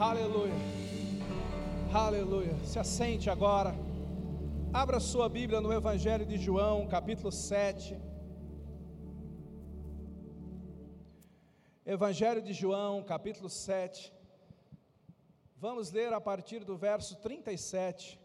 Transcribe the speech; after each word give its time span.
Aleluia. 0.00 0.54
Aleluia. 1.92 2.56
Se 2.64 2.78
assente 2.78 3.28
agora. 3.28 3.74
Abra 4.72 5.00
sua 5.00 5.28
Bíblia 5.28 5.60
no 5.60 5.72
Evangelho 5.72 6.24
de 6.24 6.38
João, 6.38 6.86
capítulo 6.86 7.32
7. 7.32 8.00
Evangelho 11.84 12.40
de 12.40 12.52
João, 12.52 13.02
capítulo 13.02 13.50
7. 13.50 14.12
Vamos 15.56 15.90
ler 15.90 16.12
a 16.12 16.20
partir 16.20 16.62
do 16.62 16.76
verso 16.76 17.16
37. 17.16 18.20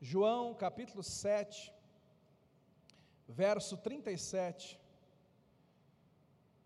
João, 0.00 0.52
capítulo 0.52 1.04
7, 1.04 1.72
verso 3.28 3.76
37. 3.76 4.80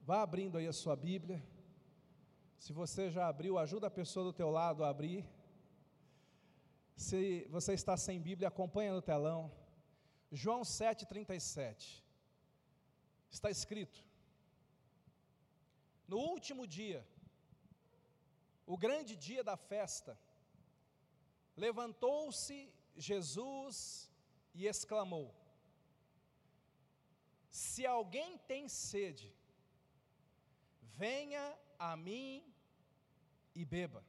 Vá 0.01 0.23
abrindo 0.23 0.57
aí 0.57 0.67
a 0.67 0.73
sua 0.73 0.97
Bíblia. 0.97 1.52
Se 2.63 2.73
você 2.73 3.11
já 3.11 3.27
abriu, 3.27 3.59
ajuda 3.59 3.89
a 3.89 3.97
pessoa 4.01 4.25
do 4.27 4.33
teu 4.33 4.49
lado 4.49 4.85
a 4.85 4.89
abrir. 4.89 5.29
Se 6.95 7.45
você 7.51 7.73
está 7.75 7.97
sem 7.97 8.21
Bíblia, 8.21 8.47
acompanha 8.47 8.93
no 8.93 9.03
telão. 9.03 9.51
João 10.31 10.63
7,37. 10.63 12.05
Está 13.29 13.51
escrito: 13.51 14.05
No 16.07 16.19
último 16.19 16.65
dia, 16.65 17.05
o 18.65 18.79
grande 18.79 19.17
dia 19.17 19.43
da 19.43 19.57
festa, 19.57 20.17
levantou-se 21.57 22.73
Jesus 22.95 24.09
e 24.55 24.69
exclamou: 24.69 25.35
Se 27.51 27.85
alguém 27.85 28.39
tem 28.39 28.69
sede, 28.69 29.35
venha 30.81 31.45
a 31.77 31.97
mim 31.97 32.52
e 33.55 33.65
beba. 33.65 34.05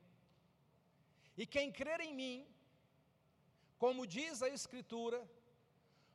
E 1.38 1.45
quem 1.45 1.71
crer 1.71 1.99
em 2.02 2.13
mim, 2.13 2.47
como 3.77 4.08
diz 4.08 4.41
a 4.41 4.49
Escritura, 4.49 5.19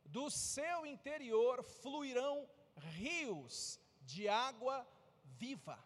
do 0.04 0.30
seu 0.30 0.86
interior 0.86 1.62
fluirão 1.62 2.48
rios 2.76 3.80
de 4.02 4.28
água 4.28 4.86
viva. 5.24 5.78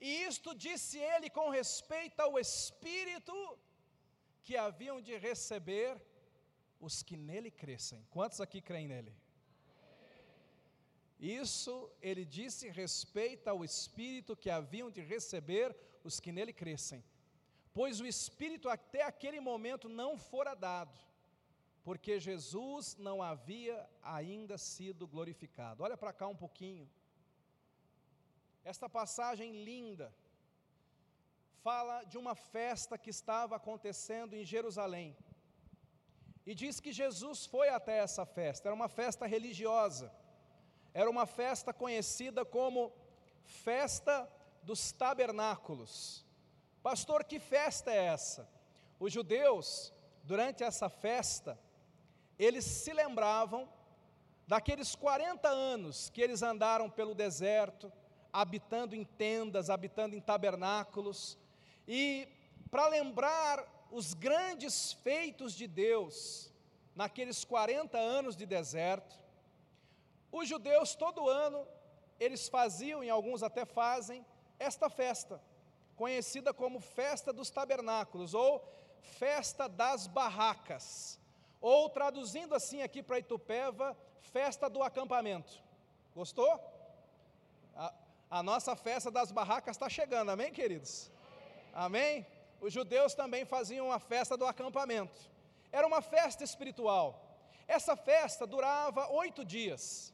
E 0.00 0.24
isto 0.24 0.52
disse 0.54 0.98
ele 0.98 1.30
com 1.30 1.48
respeito 1.48 2.18
ao 2.20 2.38
Espírito 2.38 3.58
que 4.42 4.56
haviam 4.56 5.00
de 5.00 5.16
receber 5.16 6.00
os 6.80 7.02
que 7.04 7.16
nele 7.16 7.50
crescem. 7.50 8.04
Quantos 8.10 8.40
aqui 8.40 8.60
creem 8.60 8.88
nele? 8.88 9.14
Isso 11.22 11.88
ele 12.02 12.24
disse 12.24 12.68
respeito 12.68 13.46
ao 13.46 13.64
Espírito 13.64 14.34
que 14.34 14.50
haviam 14.50 14.90
de 14.90 15.00
receber 15.00 15.72
os 16.02 16.18
que 16.18 16.32
nele 16.32 16.52
crescem. 16.52 17.04
Pois 17.72 18.00
o 18.00 18.06
Espírito 18.06 18.68
até 18.68 19.02
aquele 19.04 19.38
momento 19.38 19.88
não 19.88 20.18
fora 20.18 20.52
dado, 20.56 20.98
porque 21.84 22.18
Jesus 22.18 22.96
não 22.96 23.22
havia 23.22 23.88
ainda 24.02 24.58
sido 24.58 25.06
glorificado. 25.06 25.84
Olha 25.84 25.96
para 25.96 26.12
cá 26.12 26.26
um 26.26 26.34
pouquinho. 26.34 26.90
Esta 28.64 28.88
passagem 28.88 29.62
linda 29.62 30.12
fala 31.62 32.02
de 32.02 32.18
uma 32.18 32.34
festa 32.34 32.98
que 32.98 33.10
estava 33.10 33.54
acontecendo 33.54 34.34
em 34.34 34.44
Jerusalém. 34.44 35.16
E 36.44 36.52
diz 36.52 36.80
que 36.80 36.92
Jesus 36.92 37.46
foi 37.46 37.68
até 37.68 37.98
essa 37.98 38.26
festa, 38.26 38.66
era 38.66 38.74
uma 38.74 38.88
festa 38.88 39.24
religiosa 39.24 40.12
era 40.94 41.08
uma 41.08 41.26
festa 41.26 41.72
conhecida 41.72 42.44
como 42.44 42.92
Festa 43.44 44.28
dos 44.62 44.92
Tabernáculos. 44.92 46.24
Pastor, 46.82 47.24
que 47.24 47.38
festa 47.38 47.90
é 47.90 48.06
essa? 48.06 48.48
Os 48.98 49.12
judeus, 49.12 49.92
durante 50.22 50.62
essa 50.62 50.88
festa, 50.88 51.58
eles 52.38 52.64
se 52.64 52.92
lembravam 52.92 53.68
daqueles 54.46 54.94
40 54.94 55.48
anos 55.48 56.10
que 56.10 56.20
eles 56.20 56.42
andaram 56.42 56.90
pelo 56.90 57.14
deserto, 57.14 57.92
habitando 58.32 58.94
em 58.94 59.04
tendas, 59.04 59.70
habitando 59.70 60.16
em 60.16 60.20
tabernáculos, 60.20 61.38
e 61.86 62.28
para 62.70 62.88
lembrar 62.88 63.66
os 63.90 64.14
grandes 64.14 64.92
feitos 64.92 65.52
de 65.52 65.66
Deus 65.66 66.50
naqueles 66.94 67.44
40 67.44 67.98
anos 67.98 68.36
de 68.36 68.46
deserto, 68.46 69.21
os 70.32 70.48
judeus, 70.48 70.94
todo 70.94 71.28
ano, 71.28 71.66
eles 72.18 72.48
faziam, 72.48 73.04
e 73.04 73.10
alguns 73.10 73.42
até 73.42 73.64
fazem, 73.64 74.24
esta 74.58 74.88
festa, 74.88 75.40
conhecida 75.94 76.52
como 76.54 76.80
Festa 76.80 77.32
dos 77.32 77.50
Tabernáculos, 77.50 78.32
ou 78.32 78.66
Festa 78.98 79.68
das 79.68 80.06
Barracas, 80.06 81.20
ou 81.60 81.88
traduzindo 81.90 82.54
assim 82.54 82.82
aqui 82.82 83.02
para 83.02 83.18
Itupeva, 83.18 83.96
Festa 84.20 84.70
do 84.70 84.82
Acampamento. 84.82 85.62
Gostou? 86.14 86.60
A, 87.76 87.92
a 88.30 88.42
nossa 88.42 88.74
festa 88.74 89.10
das 89.10 89.30
barracas 89.30 89.76
está 89.76 89.88
chegando, 89.88 90.30
amém, 90.30 90.52
queridos? 90.52 91.10
Amém? 91.72 92.26
Os 92.60 92.72
judeus 92.72 93.14
também 93.14 93.44
faziam 93.44 93.90
a 93.90 93.98
festa 93.98 94.36
do 94.36 94.46
acampamento. 94.46 95.18
Era 95.70 95.86
uma 95.86 96.00
festa 96.00 96.44
espiritual. 96.44 97.20
Essa 97.66 97.96
festa 97.96 98.46
durava 98.46 99.10
oito 99.10 99.44
dias. 99.44 100.11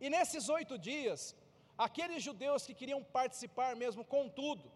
E 0.00 0.08
nesses 0.08 0.48
oito 0.48 0.78
dias, 0.78 1.34
aqueles 1.76 2.22
judeus 2.22 2.66
que 2.66 2.74
queriam 2.74 3.02
participar 3.02 3.74
mesmo 3.74 4.04
com 4.04 4.28
tudo, 4.28 4.70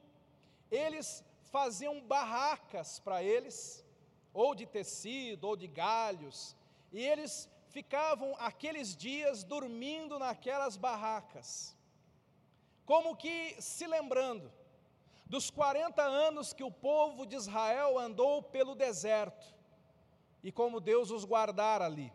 eles 0.71 1.25
faziam 1.51 2.01
barracas 2.01 2.99
para 2.99 3.23
eles, 3.23 3.85
ou 4.33 4.55
de 4.55 4.67
tecido, 4.67 5.45
ou 5.47 5.57
de 5.57 5.67
galhos, 5.67 6.57
e 6.93 7.01
eles 7.01 7.49
ficavam 7.69 8.35
aqueles 8.39 8.97
dias 8.97 9.45
dormindo 9.45 10.19
naquelas 10.19 10.77
barracas, 10.77 11.77
como 12.85 13.17
que 13.17 13.61
se 13.61 13.87
lembrando 13.87 14.53
dos 15.27 15.51
40 15.51 16.03
anos 16.03 16.53
que 16.53 16.65
o 16.65 16.71
povo 16.71 17.25
de 17.25 17.37
Israel 17.37 17.99
andou 17.99 18.43
pelo 18.43 18.75
deserto, 18.75 19.55
e 20.43 20.51
como 20.51 20.81
Deus 20.81 21.11
os 21.11 21.25
guardara 21.25 21.87
ali. 21.87 22.13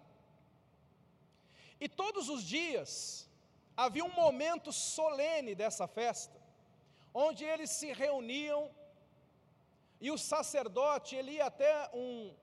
E 1.80 1.88
todos 1.88 2.30
os 2.30 2.44
dias 2.44 3.30
havia 3.76 4.04
um 4.04 4.14
momento 4.14 4.72
solene 4.72 5.54
dessa 5.54 5.88
festa, 5.88 6.42
onde 7.14 7.44
eles 7.44 7.70
se 7.70 7.94
reuniam 7.94 8.72
e 10.00 10.12
o 10.12 10.18
sacerdote 10.18 11.16
ele 11.16 11.34
ia 11.34 11.46
até 11.46 11.90
um, 11.94 12.34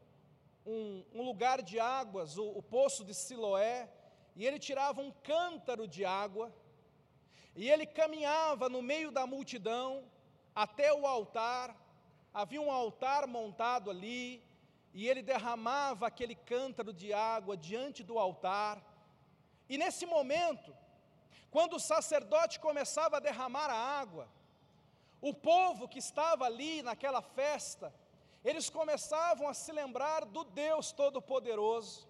um, 0.67 1.05
um 1.15 1.23
lugar 1.23 1.63
de 1.63 1.79
águas, 1.79 2.37
o, 2.37 2.47
o 2.49 2.63
poço 2.63 3.05
de 3.05 3.15
Siloé, 3.15 3.89
e 4.37 4.45
ele 4.47 4.59
tirava 4.59 5.01
um 5.01 5.11
cântaro 5.11 5.87
de 5.87 6.05
água, 6.05 6.53
e 7.55 7.71
ele 7.71 7.87
caminhava 7.87 8.69
no 8.69 8.83
meio 8.83 9.13
da 9.13 9.27
multidão 9.27 10.05
até 10.55 10.93
o 10.93 11.07
altar, 11.07 11.77
havia 12.33 12.61
um 12.61 12.73
altar 12.73 13.29
montado 13.29 13.91
ali, 13.91 14.43
e 14.93 15.09
ele 15.09 15.23
derramava 15.23 16.07
aquele 16.07 16.35
cântaro 16.35 16.93
de 16.93 17.13
água 17.13 17.57
diante 17.57 18.03
do 18.03 18.19
altar, 18.19 18.83
e 19.69 19.79
nesse 19.79 20.07
momento, 20.07 20.77
quando 21.51 21.77
o 21.77 21.81
sacerdote 21.81 22.61
começava 22.61 23.17
a 23.17 23.21
derramar 23.21 23.71
a 23.71 24.01
água, 24.01 24.29
o 25.21 25.33
povo 25.33 25.89
que 25.89 25.99
estava 25.99 26.45
ali 26.45 26.83
naquela 26.83 27.23
festa, 27.23 27.95
eles 28.45 28.69
começavam 28.69 29.49
a 29.49 29.55
se 29.55 29.73
lembrar 29.73 30.27
do 30.27 30.45
Deus 30.45 30.93
Todo-Poderoso, 30.93 32.07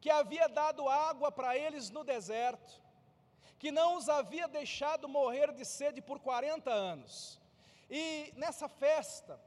que 0.00 0.10
havia 0.10 0.48
dado 0.48 0.88
água 0.88 1.30
para 1.30 1.56
eles 1.56 1.88
no 1.90 2.02
deserto, 2.02 2.82
que 3.58 3.70
não 3.70 3.96
os 3.96 4.08
havia 4.08 4.48
deixado 4.48 5.08
morrer 5.08 5.52
de 5.52 5.64
sede 5.64 6.02
por 6.02 6.18
40 6.18 6.70
anos. 6.70 7.40
E 7.88 8.32
nessa 8.36 8.68
festa, 8.68 9.40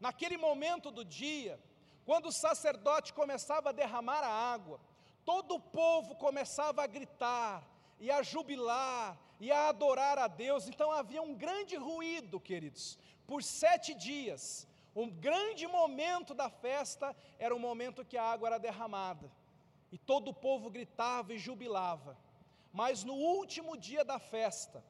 naquele 0.00 0.36
momento 0.36 0.90
do 0.90 1.04
dia, 1.04 1.62
quando 2.04 2.26
o 2.26 2.32
sacerdote 2.32 3.12
começava 3.12 3.68
a 3.68 3.72
derramar 3.72 4.24
a 4.24 4.52
água, 4.52 4.80
todo 5.24 5.54
o 5.54 5.60
povo 5.60 6.14
começava 6.16 6.82
a 6.82 6.86
gritar 6.86 7.66
e 7.98 8.10
a 8.10 8.22
jubilar 8.22 9.18
e 9.40 9.50
a 9.50 9.68
adorar 9.68 10.18
a 10.18 10.26
Deus. 10.26 10.68
Então 10.68 10.90
havia 10.90 11.22
um 11.22 11.34
grande 11.34 11.76
ruído, 11.76 12.40
queridos. 12.40 12.98
Por 13.26 13.42
sete 13.42 13.94
dias, 13.94 14.68
um 14.94 15.08
grande 15.08 15.66
momento 15.66 16.34
da 16.34 16.50
festa 16.50 17.16
era 17.38 17.54
o 17.54 17.60
momento 17.60 18.04
que 18.04 18.16
a 18.16 18.24
água 18.24 18.48
era 18.48 18.58
derramada. 18.58 19.30
E 19.90 19.98
todo 19.98 20.28
o 20.28 20.34
povo 20.34 20.70
gritava 20.70 21.32
e 21.32 21.38
jubilava. 21.38 22.16
Mas 22.72 23.04
no 23.04 23.14
último 23.14 23.76
dia 23.76 24.04
da 24.04 24.18
festa, 24.18 24.82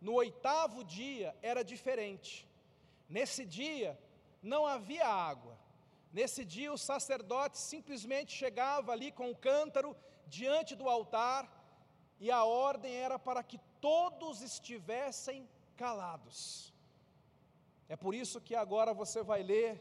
no 0.00 0.14
oitavo 0.14 0.84
dia, 0.84 1.34
era 1.42 1.64
diferente. 1.64 2.46
Nesse 3.08 3.44
dia, 3.44 3.98
não 4.42 4.66
havia 4.66 5.06
água, 5.06 5.51
Nesse 6.12 6.44
dia, 6.44 6.70
o 6.72 6.78
sacerdote 6.78 7.56
simplesmente 7.58 8.32
chegava 8.32 8.92
ali 8.92 9.10
com 9.10 9.30
o 9.30 9.36
cântaro 9.36 9.96
diante 10.26 10.74
do 10.74 10.88
altar, 10.88 11.42
e 12.20 12.30
a 12.30 12.44
ordem 12.44 12.94
era 12.94 13.18
para 13.18 13.42
que 13.42 13.58
todos 13.80 14.42
estivessem 14.42 15.48
calados. 15.76 16.72
É 17.88 17.96
por 17.96 18.14
isso 18.14 18.40
que 18.40 18.54
agora 18.54 18.92
você 18.94 19.22
vai 19.22 19.42
ler 19.42 19.80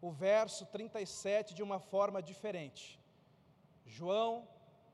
o 0.00 0.10
verso 0.10 0.66
37 0.66 1.54
de 1.54 1.62
uma 1.62 1.78
forma 1.78 2.20
diferente. 2.22 3.00
João 3.86 4.46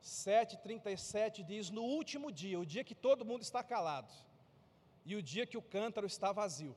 7,37 0.03 1.43
diz: 1.43 1.71
No 1.71 1.83
último 1.83 2.31
dia, 2.31 2.61
o 2.61 2.67
dia 2.67 2.85
que 2.85 2.95
todo 2.95 3.25
mundo 3.25 3.43
está 3.43 3.63
calado, 3.63 4.13
e 5.05 5.17
o 5.17 5.23
dia 5.23 5.47
que 5.47 5.59
o 5.59 5.63
cântaro 5.63 6.07
está 6.07 6.33
vazio. 6.33 6.77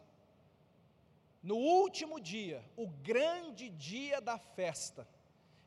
No 1.44 1.58
último 1.58 2.22
dia, 2.22 2.64
o 2.78 2.88
grande 2.88 3.70
dia 3.70 4.22
da 4.22 4.40
festa, 4.40 5.06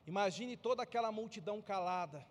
imagine 0.07 0.57
toda 0.57 0.81
aquela 0.81 1.11
multidão 1.11 1.61
calada, 1.61 2.25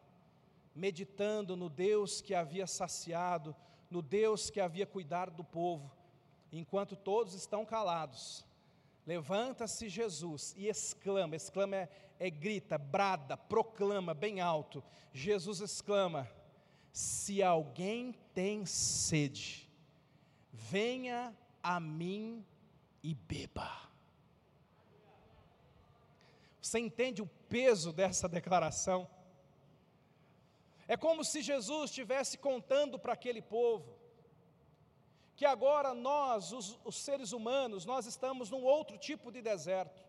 meditando 0.75 1.57
no 1.57 1.71
Deus 1.71 2.21
que 2.21 2.35
havia 2.35 2.67
saciado, 2.67 3.55
no 3.89 4.03
Deus 4.03 4.51
que 4.51 4.61
havia 4.61 4.85
cuidado 4.85 5.31
do 5.31 5.45
povo, 5.45 5.93
enquanto 6.51 6.97
todos 6.97 7.35
estão 7.35 7.65
calados. 7.65 8.45
Levanta-se 9.07 9.89
Jesus 9.89 10.53
e 10.59 10.67
exclama, 10.67 11.37
exclama 11.37 11.77
é, 11.77 11.89
é 12.19 12.29
grita, 12.29 12.77
brada, 12.77 13.37
proclama 13.37 14.13
bem 14.13 14.41
alto. 14.41 14.83
Jesus 15.13 15.61
exclama: 15.61 16.29
Se 16.93 17.45
alguém 17.45 18.13
tem 18.35 18.67
sede, 18.67 19.71
venha 20.53 21.33
a 21.63 21.79
mim 21.79 22.45
e 23.11 23.15
beba. 23.15 23.71
Você 26.61 26.79
entende 26.81 27.23
o 27.23 27.31
peso 27.49 27.93
dessa 27.93 28.29
declaração? 28.29 29.09
É 30.89 30.97
como 30.97 31.25
se 31.25 31.41
Jesus 31.41 31.91
estivesse 31.91 32.37
contando 32.37 32.99
para 32.99 33.13
aquele 33.13 33.41
povo 33.41 33.95
que 35.37 35.45
agora 35.45 35.95
nós, 35.95 36.53
os, 36.53 36.79
os, 36.85 36.97
seres 36.97 37.31
humanos, 37.31 37.85
nós 37.85 38.07
estamos 38.07 38.51
num 38.51 38.65
outro 38.65 38.99
tipo 38.99 39.31
de 39.31 39.41
deserto. 39.41 40.03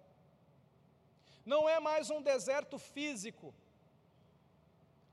Não 1.46 1.70
é 1.70 1.80
mais 1.80 2.10
um 2.10 2.22
deserto 2.22 2.80
físico, 2.80 3.54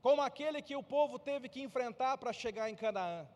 como 0.01 0.21
aquele 0.23 0.59
que 0.61 0.75
o 0.75 0.81
povo 0.81 1.19
teve 1.19 1.49
que 1.49 1.61
enfrentar 1.61 2.17
para 2.17 2.33
chegar 2.33 2.69
em 2.69 2.75
Canaã. 2.75 3.27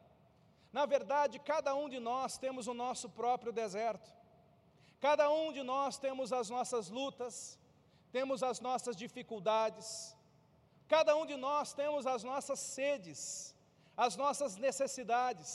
Na 0.72 0.86
verdade, 0.86 1.38
cada 1.38 1.76
um 1.76 1.88
de 1.88 2.00
nós 2.00 2.38
temos 2.38 2.66
o 2.68 2.74
nosso 2.74 3.10
próprio 3.10 3.52
deserto. 3.52 4.19
Cada 5.00 5.26
um 5.32 5.52
de 5.54 5.64
nós 5.64 5.98
temos 5.98 6.34
as 6.40 6.50
nossas 6.50 6.90
lutas, 6.90 7.58
temos 8.12 8.42
as 8.44 8.60
nossas 8.60 8.96
dificuldades, 8.96 10.16
cada 10.88 11.16
um 11.16 11.26
de 11.26 11.36
nós 11.36 11.74
temos 11.74 12.06
as 12.06 12.24
nossas 12.24 12.60
sedes, 12.60 13.56
as 13.96 14.16
nossas 14.16 14.58
necessidades. 14.58 15.52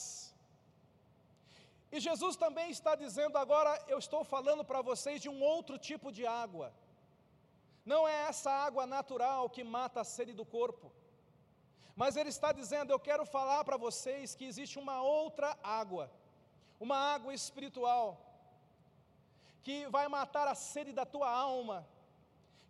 E 1.93 2.01
Jesus 2.01 2.37
também 2.37 2.71
está 2.71 2.95
dizendo 2.95 3.37
agora, 3.39 3.73
eu 3.87 3.99
estou 3.99 4.25
falando 4.25 4.65
para 4.65 4.81
vocês 4.83 5.21
de 5.21 5.29
um 5.29 5.41
outro 5.43 5.77
tipo 5.79 6.11
de 6.11 6.27
água. 6.27 6.73
Não 7.85 8.09
é 8.09 8.17
essa 8.31 8.51
água 8.51 8.87
natural 8.87 9.51
que 9.51 9.63
mata 9.63 10.01
a 10.01 10.05
sede 10.05 10.33
do 10.33 10.45
corpo. 10.45 10.91
Mas 11.95 12.17
ele 12.17 12.31
está 12.31 12.51
dizendo, 12.51 12.91
eu 12.91 12.99
quero 12.99 13.25
falar 13.25 13.63
para 13.65 13.77
vocês 13.77 14.35
que 14.35 14.45
existe 14.45 14.79
uma 14.79 15.03
outra 15.03 15.57
água, 15.63 16.11
uma 16.81 16.97
água 16.97 17.33
espiritual, 17.33 18.09
que 19.65 19.77
vai 19.97 20.07
matar 20.09 20.47
a 20.47 20.55
sede 20.55 20.93
da 20.93 21.07
tua 21.15 21.29
alma, 21.31 21.79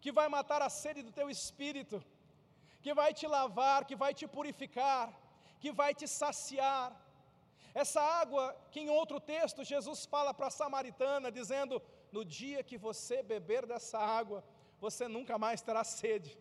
que 0.00 0.12
vai 0.18 0.28
matar 0.28 0.62
a 0.62 0.70
sede 0.82 1.02
do 1.02 1.12
teu 1.18 1.28
espírito, 1.36 1.96
que 2.82 2.94
vai 3.00 3.12
te 3.18 3.26
lavar, 3.26 3.84
que 3.88 3.96
vai 3.96 4.12
te 4.14 4.26
purificar, 4.36 5.04
que 5.62 5.72
vai 5.80 5.92
te 6.00 6.06
saciar. 6.06 6.86
Essa 7.82 8.00
água 8.00 8.44
que 8.70 8.80
em 8.80 8.90
outro 9.00 9.18
texto 9.18 9.64
Jesus 9.64 10.06
fala 10.06 10.32
para 10.32 10.46
a 10.46 10.56
samaritana, 10.60 11.32
dizendo: 11.32 11.82
No 12.12 12.24
dia 12.24 12.62
que 12.62 12.78
você 12.78 13.16
beber 13.22 13.66
dessa 13.66 13.98
água, 13.98 14.44
você 14.80 15.08
nunca 15.08 15.36
mais 15.36 15.60
terá 15.60 15.82
sede. 15.82 16.38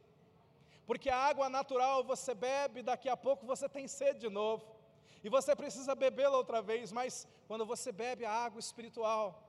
Porque 0.85 1.09
a 1.09 1.17
água 1.17 1.49
natural 1.49 2.03
você 2.03 2.33
bebe, 2.35 2.83
daqui 2.83 3.09
a 3.09 3.17
pouco 3.17 3.45
você 3.45 3.67
tem 3.67 3.87
sede 3.87 4.19
de 4.19 4.29
novo. 4.29 4.65
E 5.23 5.29
você 5.29 5.55
precisa 5.55 5.95
bebê-la 5.95 6.37
outra 6.37 6.61
vez, 6.61 6.91
mas 6.91 7.27
quando 7.47 7.65
você 7.65 7.91
bebe 7.91 8.25
a 8.25 8.31
água 8.31 8.59
espiritual, 8.59 9.41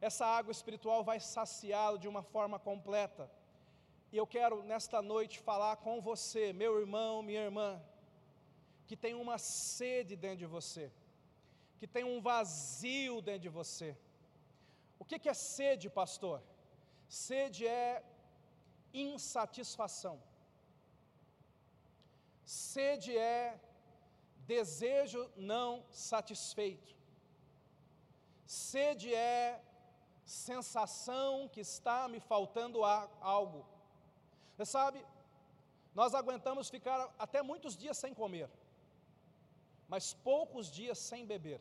essa 0.00 0.26
água 0.26 0.52
espiritual 0.52 1.02
vai 1.02 1.18
saciá-lo 1.20 1.98
de 1.98 2.08
uma 2.08 2.22
forma 2.22 2.58
completa. 2.58 3.30
E 4.12 4.16
eu 4.16 4.26
quero 4.26 4.62
nesta 4.62 5.02
noite 5.02 5.38
falar 5.38 5.76
com 5.76 6.00
você, 6.00 6.52
meu 6.52 6.78
irmão, 6.78 7.22
minha 7.22 7.42
irmã, 7.42 7.82
que 8.86 8.96
tem 8.96 9.14
uma 9.14 9.38
sede 9.38 10.14
dentro 10.16 10.38
de 10.38 10.46
você, 10.46 10.92
que 11.78 11.86
tem 11.86 12.04
um 12.04 12.20
vazio 12.20 13.20
dentro 13.20 13.42
de 13.42 13.48
você. 13.48 13.96
O 14.98 15.04
que, 15.04 15.28
é 15.28 15.34
sede, 15.34 15.90
pastor? 15.90 16.42
Sede 17.08 17.66
é 17.66 18.02
insatisfação. 18.92 20.22
Sede 22.44 23.16
é 23.16 23.58
desejo 24.46 25.30
não 25.36 25.84
satisfeito. 25.90 26.94
Sede 28.46 29.12
é 29.12 29.60
sensação 30.26 31.48
que 31.48 31.60
está 31.60 32.08
me 32.08 32.18
faltando 32.18 32.84
algo. 32.84 33.64
Você 34.56 34.66
sabe, 34.66 35.06
nós 35.94 36.14
aguentamos 36.14 36.68
ficar 36.68 37.14
até 37.16 37.42
muitos 37.42 37.76
dias 37.76 37.96
sem 37.96 38.12
comer, 38.12 38.50
mas 39.88 40.12
poucos 40.12 40.70
dias 40.70 40.98
sem 40.98 41.24
beber, 41.24 41.60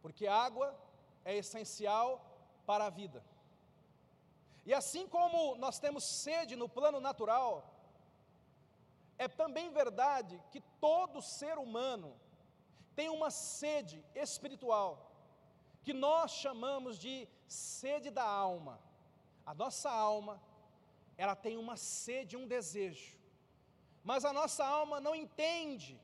porque 0.00 0.26
água 0.26 0.74
é 1.22 1.36
essencial 1.36 2.24
para 2.64 2.86
a 2.86 2.90
vida. 2.90 3.22
E 4.64 4.72
assim 4.72 5.06
como 5.06 5.54
nós 5.56 5.78
temos 5.78 6.02
sede 6.04 6.56
no 6.56 6.68
plano 6.68 6.98
natural, 6.98 7.74
é 9.18 9.28
também 9.28 9.70
verdade 9.70 10.42
que 10.50 10.62
todo 10.80 11.20
ser 11.20 11.58
humano 11.58 12.18
tem 12.94 13.10
uma 13.10 13.30
sede 13.30 14.02
espiritual 14.14 15.09
que 15.82 15.92
nós 15.92 16.30
chamamos 16.32 16.98
de 16.98 17.28
sede 17.46 18.10
da 18.10 18.24
alma. 18.24 18.80
A 19.44 19.54
nossa 19.54 19.90
alma, 19.90 20.40
ela 21.16 21.34
tem 21.34 21.56
uma 21.56 21.76
sede, 21.76 22.36
um 22.36 22.46
desejo, 22.46 23.18
mas 24.02 24.24
a 24.24 24.32
nossa 24.32 24.64
alma 24.64 25.00
não 25.00 25.14
entende 25.14 26.00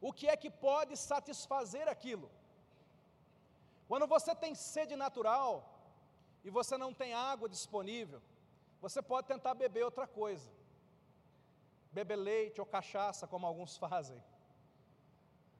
o 0.00 0.12
que 0.12 0.28
é 0.28 0.36
que 0.36 0.50
pode 0.50 0.96
satisfazer 0.96 1.88
aquilo. 1.88 2.30
Quando 3.88 4.06
você 4.06 4.34
tem 4.34 4.54
sede 4.54 4.96
natural 4.96 5.52
e 6.44 6.50
você 6.50 6.76
não 6.76 6.92
tem 6.92 7.14
água 7.14 7.48
disponível, 7.48 8.20
você 8.80 9.00
pode 9.00 9.26
tentar 9.26 9.54
beber 9.54 9.84
outra 9.84 10.06
coisa. 10.06 10.50
Beber 11.92 12.16
leite 12.16 12.60
ou 12.60 12.66
cachaça, 12.66 13.26
como 13.26 13.46
alguns 13.46 13.76
fazem. 13.84 14.22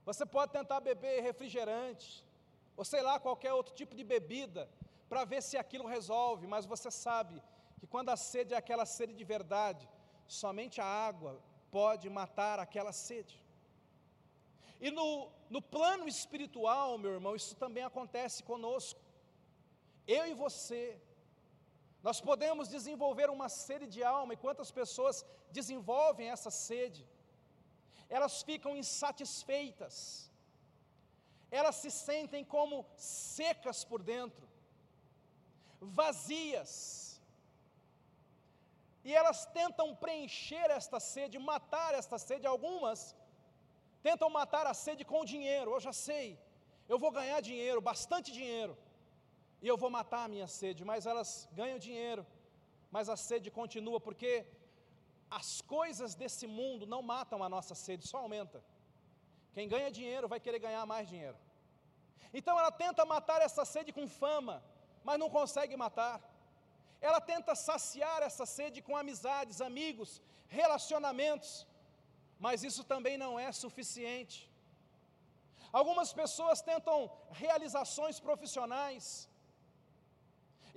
Você 0.05 0.25
pode 0.25 0.53
tentar 0.53 0.81
beber 0.81 1.23
refrigerante, 1.23 2.25
ou 2.77 2.85
sei 2.85 3.03
lá, 3.03 3.19
qualquer 3.19 3.53
outro 3.53 3.75
tipo 3.75 3.95
de 3.95 4.05
bebida, 4.05 4.69
para 5.09 5.25
ver 5.25 5.43
se 5.43 5.57
aquilo 5.57 5.87
resolve, 5.87 6.47
mas 6.47 6.67
você 6.67 6.91
sabe 6.91 7.43
que 7.79 7.87
quando 7.87 8.11
a 8.11 8.17
sede 8.17 8.55
é 8.55 8.57
aquela 8.57 8.87
sede 8.87 9.15
de 9.15 9.25
verdade, 9.25 9.89
somente 10.27 10.81
a 10.81 10.85
água 10.85 11.41
pode 11.71 12.09
matar 12.11 12.59
aquela 12.59 12.93
sede. 12.93 13.37
E 14.81 14.91
no, 14.91 15.31
no 15.49 15.63
plano 15.63 16.07
espiritual, 16.07 16.99
meu 16.99 17.13
irmão, 17.13 17.35
isso 17.35 17.55
também 17.57 17.85
acontece 17.85 18.43
conosco. 18.43 19.01
Eu 20.07 20.27
e 20.27 20.35
você, 20.35 21.01
nós 22.03 22.21
podemos 22.21 22.69
desenvolver 22.69 23.29
uma 23.31 23.49
sede 23.49 23.87
de 23.87 24.03
alma, 24.03 24.35
e 24.35 24.43
quantas 24.45 24.71
pessoas 24.71 25.25
desenvolvem 25.51 26.31
essa 26.31 26.51
sede? 26.51 27.09
Elas 28.09 28.43
ficam 28.43 28.77
insatisfeitas, 28.77 30.31
elas 31.51 31.77
se 31.77 31.91
sentem 31.91 32.45
como 32.45 32.85
secas 32.97 33.85
por 33.85 34.03
dentro, 34.03 34.49
vazias. 35.81 37.21
E 39.05 39.15
elas 39.15 39.47
tentam 39.47 39.95
preencher 39.95 40.69
esta 40.71 40.99
sede, 40.99 41.39
matar 41.39 41.95
esta 41.95 42.19
sede. 42.19 42.47
Algumas 42.47 43.15
tentam 44.03 44.29
matar 44.29 44.67
a 44.67 44.75
sede 44.75 45.05
com 45.05 45.25
dinheiro. 45.25 45.71
Eu 45.71 45.81
já 45.81 45.93
sei, 45.93 46.39
eu 46.89 46.99
vou 46.99 47.13
ganhar 47.13 47.41
dinheiro, 47.41 47.81
bastante 47.81 48.33
dinheiro, 48.33 48.77
e 49.63 49.69
eu 49.69 49.77
vou 49.77 49.91
matar 49.91 50.25
a 50.25 50.29
minha 50.29 50.49
sede. 50.49 50.85
Mas 50.85 51.07
elas 51.07 51.49
ganham 51.53 51.79
dinheiro, 51.79 52.27
mas 52.91 53.09
a 53.09 53.17
sede 53.17 53.51
continua, 53.51 54.01
porque 54.01 54.47
as 55.31 55.61
coisas 55.61 56.15
desse 56.15 56.47
mundo 56.47 56.87
não 56.87 57.03
matam 57.03 57.43
a 57.43 57.49
nossa 57.49 57.75
sede, 57.75 58.07
só 58.07 58.19
aumenta. 58.19 58.63
Quem 59.57 59.69
ganha 59.73 59.91
dinheiro 59.99 60.31
vai 60.33 60.39
querer 60.45 60.61
ganhar 60.65 60.85
mais 60.93 61.05
dinheiro. 61.13 61.39
Então 62.39 62.55
ela 62.61 62.73
tenta 62.83 63.11
matar 63.13 63.41
essa 63.47 63.65
sede 63.75 63.91
com 63.99 64.07
fama, 64.23 64.57
mas 65.07 65.21
não 65.23 65.29
consegue 65.37 65.75
matar. 65.85 66.17
Ela 67.09 67.21
tenta 67.31 67.55
saciar 67.69 68.19
essa 68.29 68.45
sede 68.57 68.83
com 68.87 68.95
amizades, 69.03 69.61
amigos, 69.71 70.11
relacionamentos, 70.61 71.51
mas 72.45 72.65
isso 72.69 72.85
também 72.93 73.17
não 73.25 73.33
é 73.47 73.51
suficiente. 73.65 74.39
Algumas 75.81 76.13
pessoas 76.21 76.61
tentam 76.71 76.99
realizações 77.43 78.19
profissionais. 78.29 79.07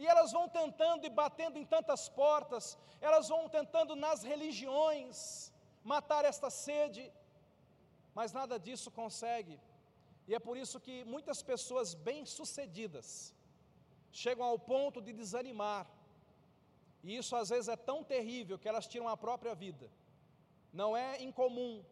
E 0.02 0.06
elas 0.14 0.32
vão 0.38 0.48
tentando 0.60 1.06
e 1.06 1.16
batendo 1.22 1.60
em 1.62 1.66
tantas 1.76 2.04
portas, 2.22 2.66
elas 3.08 3.28
vão 3.34 3.44
tentando 3.58 3.94
nas 4.06 4.22
religiões 4.32 5.20
matar 5.94 6.24
esta 6.34 6.50
sede, 6.66 7.04
mas 8.14 8.34
nada 8.34 8.58
disso 8.60 8.90
consegue. 8.92 9.60
E 10.28 10.36
é 10.36 10.40
por 10.40 10.56
isso 10.58 10.80
que 10.80 11.04
muitas 11.06 11.42
pessoas 11.42 11.94
bem-sucedidas 11.94 13.34
chegam 14.12 14.46
ao 14.46 14.60
ponto 14.60 15.02
de 15.02 15.12
desanimar. 15.14 15.88
E 17.04 17.16
isso 17.16 17.36
às 17.36 17.50
vezes 17.50 17.70
é 17.70 17.76
tão 17.76 18.04
terrível 18.04 18.60
que 18.60 18.68
elas 18.68 18.88
tiram 18.88 19.08
a 19.08 19.18
própria 19.18 19.56
vida. 19.56 19.90
Não 20.72 20.96
é 20.96 21.22
incomum 21.22 21.84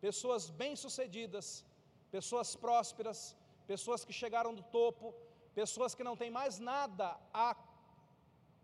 pessoas 0.00 0.50
bem-sucedidas, 0.50 1.64
pessoas 2.10 2.54
prósperas, 2.56 3.36
pessoas 3.66 4.04
que 4.04 4.12
chegaram 4.12 4.54
do 4.54 4.62
topo, 4.62 5.14
pessoas 5.54 5.94
que 5.94 6.04
não 6.04 6.16
têm 6.16 6.30
mais 6.30 6.58
nada 6.58 7.18
a 7.32 7.56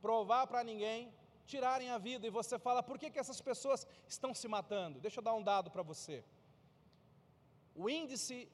provar 0.01 0.47
para 0.47 0.63
ninguém, 0.63 1.13
tirarem 1.47 1.91
a 1.91 1.99
vida. 1.99 2.27
E 2.27 2.31
você 2.31 2.59
fala, 2.59 2.83
por 2.83 2.99
que, 2.99 3.11
que 3.11 3.19
essas 3.19 3.41
pessoas 3.41 3.87
estão 4.07 4.35
se 4.35 4.49
matando? 4.49 5.01
Deixa 5.01 5.21
eu 5.21 5.25
dar 5.25 5.35
um 5.35 5.43
dado 5.43 5.71
para 5.71 5.83
você. 5.83 6.25
O 7.75 7.89
índice 7.89 8.49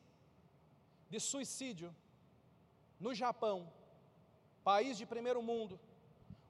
de 1.08 1.20
suicídio 1.20 1.94
no 2.98 3.14
Japão, 3.14 3.70
país 4.62 4.96
de 4.96 5.06
primeiro 5.06 5.42
mundo, 5.42 5.78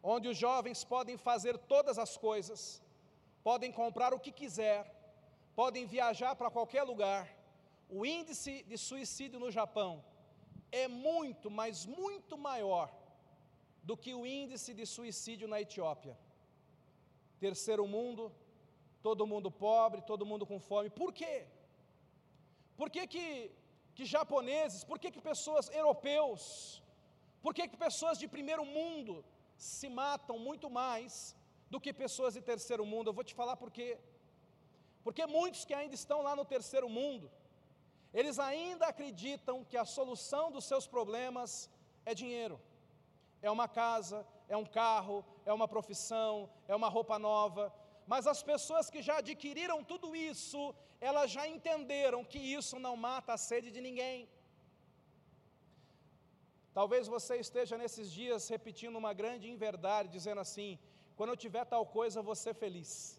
onde 0.03 0.29
os 0.29 0.37
jovens 0.37 0.85
podem 0.85 1.17
fazer 1.17 1.57
todas 1.59 1.99
as 1.99 2.17
coisas, 2.17 2.83
podem 3.43 3.73
comprar 3.73 4.13
o 4.15 4.21
que 4.21 4.33
quiser, 4.33 4.81
podem 5.55 5.85
viajar 5.87 6.35
para 6.37 6.51
qualquer 6.51 6.83
lugar. 6.83 7.29
O 7.89 8.07
índice 8.07 8.63
de 8.63 8.77
suicídio 8.79 9.41
no 9.41 9.51
Japão 9.51 10.05
é 10.71 10.87
muito, 10.87 11.51
mas 11.51 11.87
muito 11.87 12.39
maior 12.39 12.89
do 13.83 13.97
que 13.97 14.15
o 14.15 14.27
índice 14.27 14.73
de 14.73 14.87
suicídio 14.87 15.49
na 15.49 15.61
Etiópia. 15.61 16.17
Terceiro 17.41 17.87
mundo, 17.87 18.33
todo 19.03 19.27
mundo 19.27 19.51
pobre, 19.51 20.03
todo 20.03 20.27
mundo 20.27 20.47
com 20.47 20.61
fome. 20.61 20.91
Por 20.91 21.13
quê? 21.13 21.47
Por 22.81 22.89
que, 22.95 23.03
que, 23.15 23.25
que 23.97 24.05
japoneses, 24.13 24.85
por 24.91 24.99
que, 24.99 25.09
que 25.15 25.21
pessoas 25.31 25.65
europeus, 25.81 26.83
por 27.45 27.53
que, 27.57 27.69
que 27.71 27.77
pessoas 27.87 28.17
de 28.21 28.27
primeiro 28.37 28.65
mundo 28.65 29.15
se 29.73 29.89
matam 29.99 30.37
muito 30.39 30.69
mais 30.71 31.37
do 31.73 31.79
que 31.79 31.93
pessoas 31.93 32.33
de 32.37 32.41
terceiro 32.41 32.87
mundo? 32.93 33.09
Eu 33.09 33.17
vou 33.19 33.27
te 33.31 33.35
falar 33.41 33.57
por 33.63 33.71
quê. 33.71 33.91
Porque 35.05 35.27
muitos 35.27 35.67
que 35.67 35.75
ainda 35.75 35.95
estão 35.95 36.23
lá 36.23 36.35
no 36.41 36.47
terceiro 36.55 36.89
mundo, 36.89 37.31
eles 38.15 38.39
ainda 38.39 38.87
acreditam 38.87 39.63
que 39.63 39.77
a 39.77 39.85
solução 39.85 40.51
dos 40.51 40.65
seus 40.65 40.87
problemas 40.87 41.71
é 42.07 42.15
dinheiro. 42.15 42.59
É 43.43 43.51
uma 43.51 43.69
casa, 43.69 44.27
é 44.49 44.57
um 44.57 44.69
carro, 44.83 45.19
é 45.45 45.53
uma 45.53 45.69
profissão, 45.69 46.49
é 46.67 46.75
uma 46.75 46.89
roupa 46.89 47.19
nova. 47.19 47.65
Mas 48.07 48.27
as 48.27 48.43
pessoas 48.43 48.89
que 48.89 49.03
já 49.03 49.19
adquiriram 49.19 49.85
tudo 49.85 50.17
isso, 50.17 50.75
elas 51.01 51.31
já 51.31 51.47
entenderam 51.49 52.25
que 52.25 52.39
isso 52.39 52.79
não 52.79 52.95
mata 52.97 53.33
a 53.33 53.39
sede 53.39 53.71
de 53.71 53.81
ninguém. 53.81 54.29
Talvez 56.73 57.09
você 57.09 57.37
esteja 57.37 57.77
nesses 57.77 58.13
dias 58.13 58.49
repetindo 58.49 58.97
uma 58.97 59.13
grande 59.13 59.49
inverdade, 59.51 60.09
dizendo 60.09 60.41
assim: 60.41 60.79
quando 61.17 61.31
eu 61.31 61.37
tiver 61.37 61.65
tal 61.65 61.85
coisa, 61.85 62.23
vou 62.23 62.35
ser 62.35 62.55
feliz. 62.55 63.19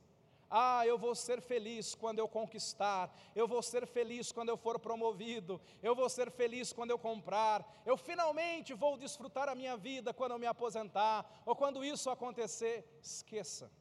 Ah, 0.54 0.86
eu 0.86 0.98
vou 0.98 1.16
ser 1.16 1.42
feliz 1.42 1.96
quando 1.96 2.20
eu 2.20 2.28
conquistar, 2.28 3.10
eu 3.34 3.48
vou 3.48 3.62
ser 3.62 3.88
feliz 3.88 4.34
quando 4.34 4.50
eu 4.50 4.58
for 4.58 4.78
promovido, 4.78 5.62
eu 5.82 5.96
vou 5.96 6.10
ser 6.10 6.30
feliz 6.30 6.74
quando 6.74 6.92
eu 6.92 7.00
comprar, 7.00 7.66
eu 7.86 7.96
finalmente 7.96 8.74
vou 8.74 8.98
desfrutar 8.98 9.48
a 9.48 9.56
minha 9.56 9.78
vida 9.78 10.14
quando 10.14 10.34
eu 10.34 10.40
me 10.40 10.46
aposentar, 10.46 11.42
ou 11.46 11.56
quando 11.56 11.86
isso 11.86 12.10
acontecer. 12.10 12.86
Esqueça, 13.02 13.72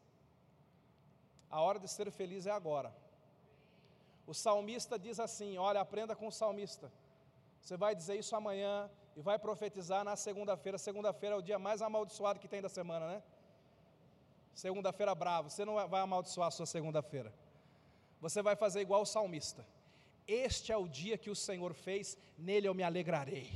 a 1.50 1.61
hora 1.61 1.80
de 1.80 1.88
ser 1.88 2.09
feliz 2.12 2.47
é 2.47 2.52
agora. 2.52 2.95
O 4.30 4.34
salmista 4.34 4.96
diz 4.96 5.18
assim: 5.18 5.58
olha, 5.58 5.80
aprenda 5.80 6.14
com 6.14 6.28
o 6.28 6.30
salmista. 6.30 6.88
Você 7.60 7.76
vai 7.76 7.96
dizer 7.96 8.16
isso 8.16 8.37
amanhã 8.37 8.88
e 9.16 9.20
vai 9.20 9.37
profetizar 9.40 10.04
na 10.04 10.14
segunda-feira. 10.14 10.78
Segunda-feira 10.78 11.34
é 11.34 11.38
o 11.38 11.42
dia 11.42 11.58
mais 11.58 11.82
amaldiçoado 11.82 12.38
que 12.38 12.46
tem 12.46 12.62
da 12.62 12.68
semana, 12.68 13.08
né? 13.08 13.22
Segunda-feira 14.54 15.16
bravo, 15.16 15.50
você 15.50 15.64
não 15.64 15.75
vai 15.88 16.00
amaldiçoar 16.00 16.46
a 16.46 16.50
sua 16.52 16.64
segunda-feira. 16.64 17.32
Você 18.20 18.40
vai 18.40 18.54
fazer 18.54 18.80
igual 18.80 19.02
o 19.02 19.04
salmista. 19.04 19.66
Este 20.28 20.70
é 20.70 20.76
o 20.76 20.87
dia 20.87 21.18
que 21.18 21.28
o 21.28 21.34
Senhor 21.34 21.75
fez, 21.75 22.16
nele 22.38 22.68
eu 22.68 22.75
me 22.75 22.84
alegrarei. 22.84 23.50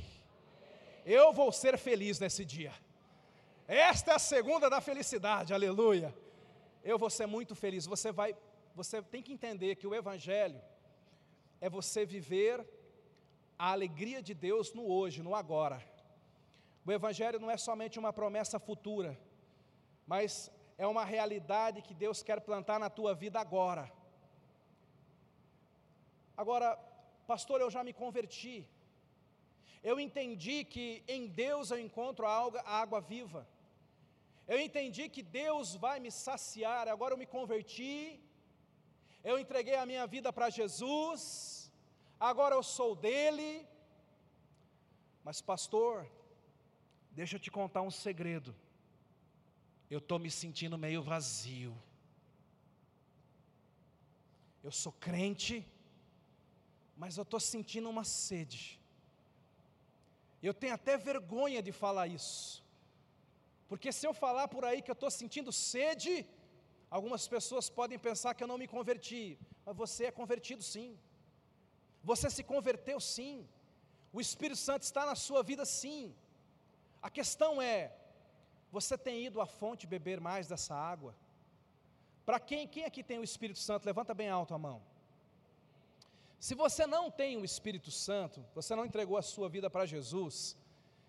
Eu 1.05 1.31
vou 1.31 1.53
ser 1.53 1.77
feliz 1.77 2.19
nesse 2.19 2.43
dia. 2.43 2.73
Esta 3.65 4.11
é 4.11 4.15
a 4.15 4.19
segunda 4.19 4.69
da 4.69 4.81
felicidade, 4.81 5.53
aleluia. 5.53 6.13
Eu 6.83 6.99
vou 6.99 7.09
ser 7.09 7.27
muito 7.27 7.55
feliz. 7.55 7.85
Você 7.85 8.11
vai, 8.11 8.35
você 8.75 9.01
tem 9.01 9.23
que 9.25 9.33
entender 9.33 9.75
que 9.75 9.87
o 9.87 9.95
evangelho 9.95 10.61
é 11.61 11.69
você 11.69 12.05
viver 12.05 12.57
a 13.57 13.71
alegria 13.71 14.21
de 14.21 14.33
Deus 14.33 14.73
no 14.73 14.85
hoje, 14.95 15.23
no 15.23 15.33
agora. 15.33 15.79
O 16.85 16.91
evangelho 16.91 17.39
não 17.39 17.49
é 17.49 17.57
somente 17.57 17.97
uma 17.97 18.11
promessa 18.11 18.59
futura, 18.59 19.17
mas 20.05 20.51
é 20.77 20.85
uma 20.85 21.05
realidade 21.05 21.81
que 21.81 21.93
Deus 21.93 22.21
quer 22.21 22.41
plantar 22.41 22.79
na 22.79 22.89
tua 22.89 23.15
vida 23.15 23.39
agora. 23.39 23.91
Agora, 26.35 26.75
pastor, 27.25 27.61
eu 27.61 27.71
já 27.71 27.81
me 27.83 27.93
converti. 27.93 28.67
Eu 29.81 29.99
entendi 29.99 30.57
que 30.65 31.03
em 31.07 31.27
Deus 31.27 31.71
eu 31.71 31.79
encontro 31.79 32.25
a 32.27 32.33
água, 32.83 32.99
viva. 32.99 33.47
Eu 34.47 34.59
entendi 34.59 35.07
que 35.07 35.23
Deus 35.23 35.75
vai 35.75 35.97
me 35.99 36.11
saciar. 36.11 36.87
Agora 36.87 37.13
eu 37.13 37.17
me 37.17 37.25
converti. 37.25 38.19
Eu 39.29 39.37
entreguei 39.43 39.75
a 39.75 39.85
minha 39.91 40.05
vida 40.15 40.31
para 40.31 40.49
Jesus. 40.49 41.71
Agora 42.29 42.55
eu 42.55 42.63
sou 42.63 42.95
dele. 42.95 43.67
Mas, 45.23 45.41
pastor, 45.41 45.93
deixa 47.19 47.35
eu 47.35 47.39
te 47.45 47.51
contar 47.59 47.81
um 47.81 47.95
segredo 48.05 48.55
eu 49.89 49.99
estou 49.99 50.17
me 50.19 50.31
sentindo 50.31 50.77
meio 50.77 51.01
vazio. 51.01 51.75
Eu 54.63 54.71
sou 54.71 54.91
crente, 54.91 55.65
mas 56.97 57.17
eu 57.17 57.23
estou 57.23 57.39
sentindo 57.39 57.89
uma 57.89 58.03
sede. 58.03 58.79
Eu 60.41 60.53
tenho 60.53 60.73
até 60.73 60.97
vergonha 60.97 61.61
de 61.61 61.71
falar 61.71 62.07
isso, 62.07 62.63
porque 63.67 63.91
se 63.91 64.05
eu 64.07 64.13
falar 64.13 64.47
por 64.47 64.63
aí 64.65 64.81
que 64.81 64.91
eu 64.91 64.99
estou 64.99 65.09
sentindo 65.09 65.51
sede, 65.51 66.25
algumas 66.89 67.27
pessoas 67.27 67.69
podem 67.69 67.97
pensar 67.97 68.33
que 68.33 68.43
eu 68.43 68.47
não 68.47 68.57
me 68.57 68.67
converti, 68.67 69.37
mas 69.65 69.75
você 69.75 70.05
é 70.05 70.11
convertido 70.11 70.63
sim, 70.63 70.97
você 72.03 72.29
se 72.29 72.43
converteu 72.43 72.99
sim, 72.99 73.47
o 74.13 74.21
Espírito 74.21 74.59
Santo 74.59 74.83
está 74.83 75.05
na 75.05 75.15
sua 75.15 75.43
vida 75.43 75.65
sim. 75.65 76.15
A 77.01 77.09
questão 77.09 77.61
é, 77.61 77.93
você 78.71 78.97
tem 78.97 79.25
ido 79.25 79.41
à 79.41 79.45
fonte 79.45 79.85
beber 79.85 80.21
mais 80.21 80.47
dessa 80.47 80.73
água? 80.73 81.15
Para 82.25 82.39
quem, 82.39 82.67
quem 82.67 82.85
aqui 82.85 83.03
tem 83.03 83.19
o 83.19 83.23
Espírito 83.23 83.59
Santo? 83.59 83.85
Levanta 83.85 84.13
bem 84.13 84.29
alto 84.29 84.53
a 84.53 84.57
mão. 84.57 84.81
Se 86.39 86.55
você 86.55 86.85
não 86.85 87.09
tem 87.09 87.37
o 87.37 87.45
Espírito 87.45 87.91
Santo, 87.91 88.45
você 88.53 88.75
não 88.75 88.85
entregou 88.85 89.17
a 89.17 89.21
sua 89.21 89.49
vida 89.49 89.69
para 89.69 89.85
Jesus, 89.85 90.55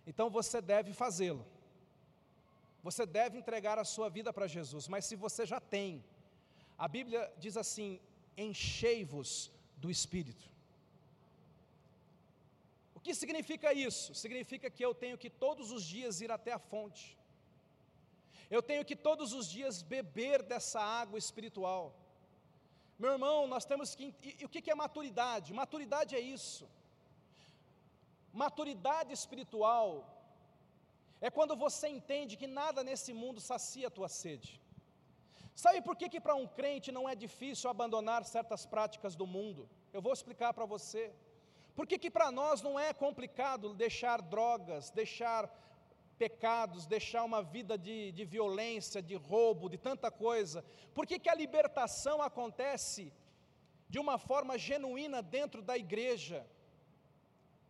então 0.07 0.31
você 0.31 0.61
deve 0.61 0.93
fazê-lo. 0.93 1.45
Você 2.89 3.05
deve 3.05 3.37
entregar 3.41 3.77
a 3.81 3.87
sua 3.93 4.09
vida 4.17 4.31
para 4.37 4.47
Jesus, 4.55 4.85
mas 4.93 5.05
se 5.09 5.17
você 5.25 5.43
já 5.53 5.61
tem, 5.77 5.89
a 6.85 6.87
Bíblia 6.97 7.21
diz 7.45 7.57
assim: 7.63 7.89
enchei-vos 8.37 9.31
do 9.83 9.91
Espírito. 9.97 10.47
O 12.95 13.01
que 13.01 13.13
significa 13.23 13.73
isso? 13.89 14.15
Significa 14.15 14.71
que 14.71 14.85
eu 14.85 14.95
tenho 15.03 15.19
que 15.23 15.31
todos 15.45 15.73
os 15.77 15.83
dias 15.95 16.21
ir 16.21 16.31
até 16.31 16.53
a 16.53 16.61
fonte. 16.71 17.05
Eu 18.57 18.63
tenho 18.63 18.85
que 18.89 18.97
todos 19.09 19.33
os 19.33 19.49
dias 19.57 19.83
beber 19.83 20.41
dessa 20.53 20.81
água 20.81 21.19
espiritual. 21.19 21.85
Meu 23.03 23.13
irmão, 23.17 23.39
nós 23.55 23.65
temos 23.65 23.97
que. 23.97 24.15
E, 24.23 24.45
o 24.45 24.49
que 24.49 24.71
é 24.71 24.77
maturidade? 24.87 25.53
Maturidade 25.63 26.15
é 26.15 26.21
isso. 26.21 26.67
Maturidade 28.33 29.13
espiritual 29.21 30.16
é 31.21 31.31
quando 31.31 31.57
você 31.57 31.89
entende 31.89 32.37
que 32.37 32.47
nada 32.47 32.85
nesse 32.85 33.13
mundo 33.13 33.41
sacia 33.41 33.89
a 33.89 33.91
tua 33.91 34.09
sede. 34.09 34.61
Sabe 35.55 35.81
por 35.81 35.97
que, 35.97 36.09
que 36.09 36.21
para 36.21 36.35
um 36.35 36.47
crente 36.47 36.93
não 36.93 37.09
é 37.09 37.15
difícil 37.15 37.71
abandonar 37.71 38.25
certas 38.25 38.67
práticas 38.67 39.17
do 39.17 39.27
mundo? 39.27 39.69
Eu 39.93 40.03
vou 40.03 40.13
explicar 40.13 40.53
para 40.53 40.67
você. 40.67 41.11
Por 41.75 41.87
que, 41.87 41.99
que 41.99 42.11
para 42.11 42.31
nós 42.31 42.61
não 42.61 42.79
é 42.79 42.93
complicado 42.93 43.75
deixar 43.75 44.21
drogas, 44.21 44.91
deixar 44.91 45.51
pecados, 46.19 46.87
deixar 46.87 47.25
uma 47.25 47.43
vida 47.43 47.79
de, 47.79 48.13
de 48.13 48.25
violência, 48.25 49.03
de 49.03 49.15
roubo, 49.15 49.69
de 49.69 49.79
tanta 49.79 50.11
coisa? 50.11 50.63
Por 50.95 51.07
que, 51.07 51.19
que 51.19 51.31
a 51.31 51.35
libertação 51.35 52.21
acontece 52.21 53.13
de 53.89 53.99
uma 53.99 54.19
forma 54.19 54.59
genuína 54.59 55.23
dentro 55.23 55.63
da 55.63 55.77
igreja? 55.77 56.47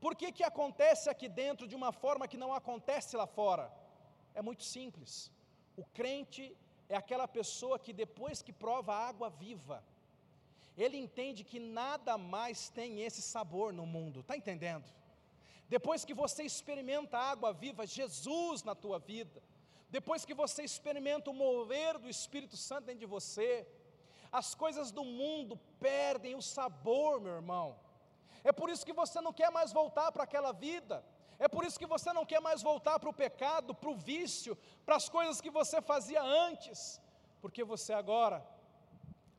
Por 0.01 0.15
que, 0.15 0.31
que 0.31 0.45
acontece 0.45 1.09
aqui 1.09 1.29
dentro 1.29 1.67
de 1.67 1.75
uma 1.75 1.93
forma 1.93 2.29
que 2.29 2.37
não 2.37 2.53
acontece 2.53 3.17
lá 3.17 3.27
fora? 3.27 3.73
É 4.35 4.43
muito 4.43 4.63
simples. 4.63 5.31
O 5.77 5.85
crente 5.85 6.57
é 6.89 6.97
aquela 6.97 7.27
pessoa 7.27 7.79
que 7.79 7.93
depois 7.93 8.43
que 8.43 8.53
prova 8.53 8.95
a 8.95 9.09
água 9.09 9.29
viva, 9.31 9.83
ele 10.77 10.99
entende 10.99 11.43
que 11.43 11.59
nada 11.59 12.19
mais 12.19 12.69
tem 12.69 13.01
esse 13.03 13.23
sabor 13.23 13.73
no 13.73 13.87
mundo, 13.87 14.21
está 14.21 14.37
entendendo? 14.37 14.85
Depois 15.69 16.05
que 16.05 16.15
você 16.15 16.43
experimenta 16.43 17.19
a 17.19 17.31
água 17.31 17.53
viva, 17.53 17.87
Jesus 17.87 18.63
na 18.63 18.75
tua 18.75 18.99
vida, 18.99 19.43
depois 19.89 20.25
que 20.25 20.35
você 20.35 20.63
experimenta 20.63 21.31
o 21.31 21.35
mover 21.35 21.99
do 21.99 22.09
Espírito 22.09 22.57
Santo 22.57 22.87
dentro 22.87 23.01
de 23.01 23.07
você, 23.07 23.67
as 24.31 24.55
coisas 24.55 24.91
do 24.93 25.05
mundo 25.05 25.57
perdem 25.81 26.35
o 26.35 26.43
sabor, 26.43 27.21
meu 27.21 27.33
irmão. 27.33 27.79
É 28.51 28.53
por 28.59 28.69
isso 28.73 28.87
que 28.89 28.99
você 29.03 29.19
não 29.27 29.33
quer 29.41 29.51
mais 29.57 29.71
voltar 29.81 30.09
para 30.15 30.25
aquela 30.27 30.53
vida. 30.67 30.97
É 31.45 31.49
por 31.55 31.63
isso 31.67 31.79
que 31.81 31.93
você 31.95 32.11
não 32.19 32.25
quer 32.31 32.41
mais 32.49 32.61
voltar 32.71 32.97
para 33.01 33.11
o 33.13 33.19
pecado, 33.25 33.75
para 33.81 33.91
o 33.91 33.97
vício, 34.11 34.53
para 34.85 34.97
as 35.01 35.09
coisas 35.17 35.41
que 35.45 35.51
você 35.59 35.79
fazia 35.93 36.23
antes, 36.23 37.01
porque 37.43 37.63
você 37.73 37.93
agora, 37.93 38.39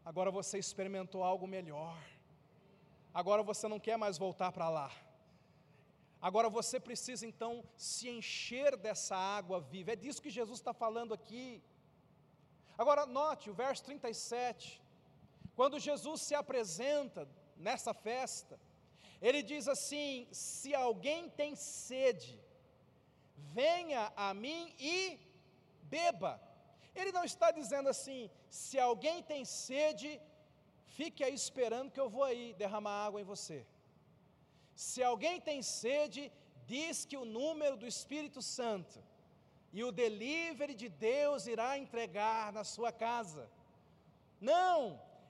agora 0.10 0.30
você 0.40 0.58
experimentou 0.66 1.24
algo 1.24 1.48
melhor. 1.48 1.98
Agora 3.14 3.42
você 3.52 3.66
não 3.74 3.80
quer 3.88 3.98
mais 3.98 4.18
voltar 4.26 4.52
para 4.52 4.70
lá. 4.78 4.92
Agora 6.22 6.50
você 6.50 6.78
precisa 6.90 7.26
então 7.26 7.64
se 7.78 8.10
encher 8.10 8.76
dessa 8.76 9.16
água 9.16 9.60
viva. 9.62 9.92
É 9.94 9.96
disso 9.96 10.22
que 10.22 10.38
Jesus 10.40 10.60
está 10.60 10.74
falando 10.74 11.14
aqui. 11.14 11.64
Agora 12.78 13.06
note 13.06 13.50
o 13.50 13.54
verso 13.54 13.86
37. 13.86 14.84
Quando 15.56 15.80
Jesus 15.80 16.22
se 16.22 16.36
apresenta 16.36 17.28
nessa 17.56 17.94
festa, 17.94 18.60
ele 19.22 19.42
diz 19.42 19.68
assim: 19.68 20.28
Se 20.32 20.74
alguém 20.76 21.30
tem 21.30 21.56
sede, 21.56 22.40
venha 23.62 24.12
a 24.16 24.34
mim 24.34 24.74
e 24.80 25.20
beba. 25.84 26.34
Ele 26.96 27.12
não 27.18 27.24
está 27.32 27.50
dizendo 27.60 27.90
assim: 27.90 28.30
se 28.50 28.78
alguém 28.80 29.18
tem 29.32 29.44
sede, 29.46 30.10
fique 30.98 31.24
aí 31.24 31.34
esperando 31.34 31.92
que 31.92 32.00
eu 32.04 32.10
vou 32.16 32.24
aí 32.24 32.54
derramar 32.54 33.06
água 33.06 33.22
em 33.22 33.30
você. 33.34 33.66
Se 34.76 35.02
alguém 35.04 35.40
tem 35.50 35.62
sede, 35.62 36.32
diz 36.66 37.06
que 37.06 37.18
o 37.18 37.30
número 37.40 37.76
do 37.82 37.88
Espírito 37.94 38.42
Santo 38.42 38.98
e 39.78 39.84
o 39.84 39.92
delivery 39.92 40.74
de 40.74 40.90
Deus 40.90 41.48
irá 41.54 41.78
entregar 41.78 42.52
na 42.58 42.64
sua 42.64 42.92
casa. 42.92 43.44
Não, 44.40 44.78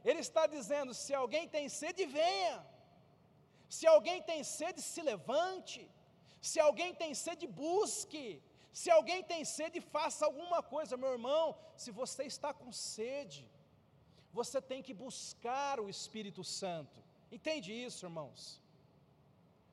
ele 0.03 0.19
está 0.19 0.45
dizendo: 0.47 0.93
se 0.93 1.13
alguém 1.13 1.47
tem 1.47 1.67
sede, 1.69 2.05
venha. 2.05 2.55
Se 3.69 3.85
alguém 3.85 4.21
tem 4.21 4.43
sede, 4.43 4.81
se 4.81 5.01
levante. 5.01 5.89
Se 6.41 6.59
alguém 6.59 6.93
tem 6.93 7.13
sede, 7.13 7.45
busque. 7.47 8.41
Se 8.71 8.89
alguém 8.89 9.23
tem 9.23 9.43
sede, 9.43 9.81
faça 9.81 10.25
alguma 10.25 10.61
coisa, 10.61 10.95
meu 10.95 11.11
irmão. 11.11 11.57
Se 11.75 11.91
você 11.91 12.23
está 12.23 12.53
com 12.53 12.71
sede, 12.71 13.49
você 14.31 14.61
tem 14.61 14.81
que 14.81 14.93
buscar 14.93 15.79
o 15.79 15.89
Espírito 15.89 16.43
Santo. 16.43 17.03
Entende 17.31 17.71
isso, 17.73 18.05
irmãos? 18.05 18.61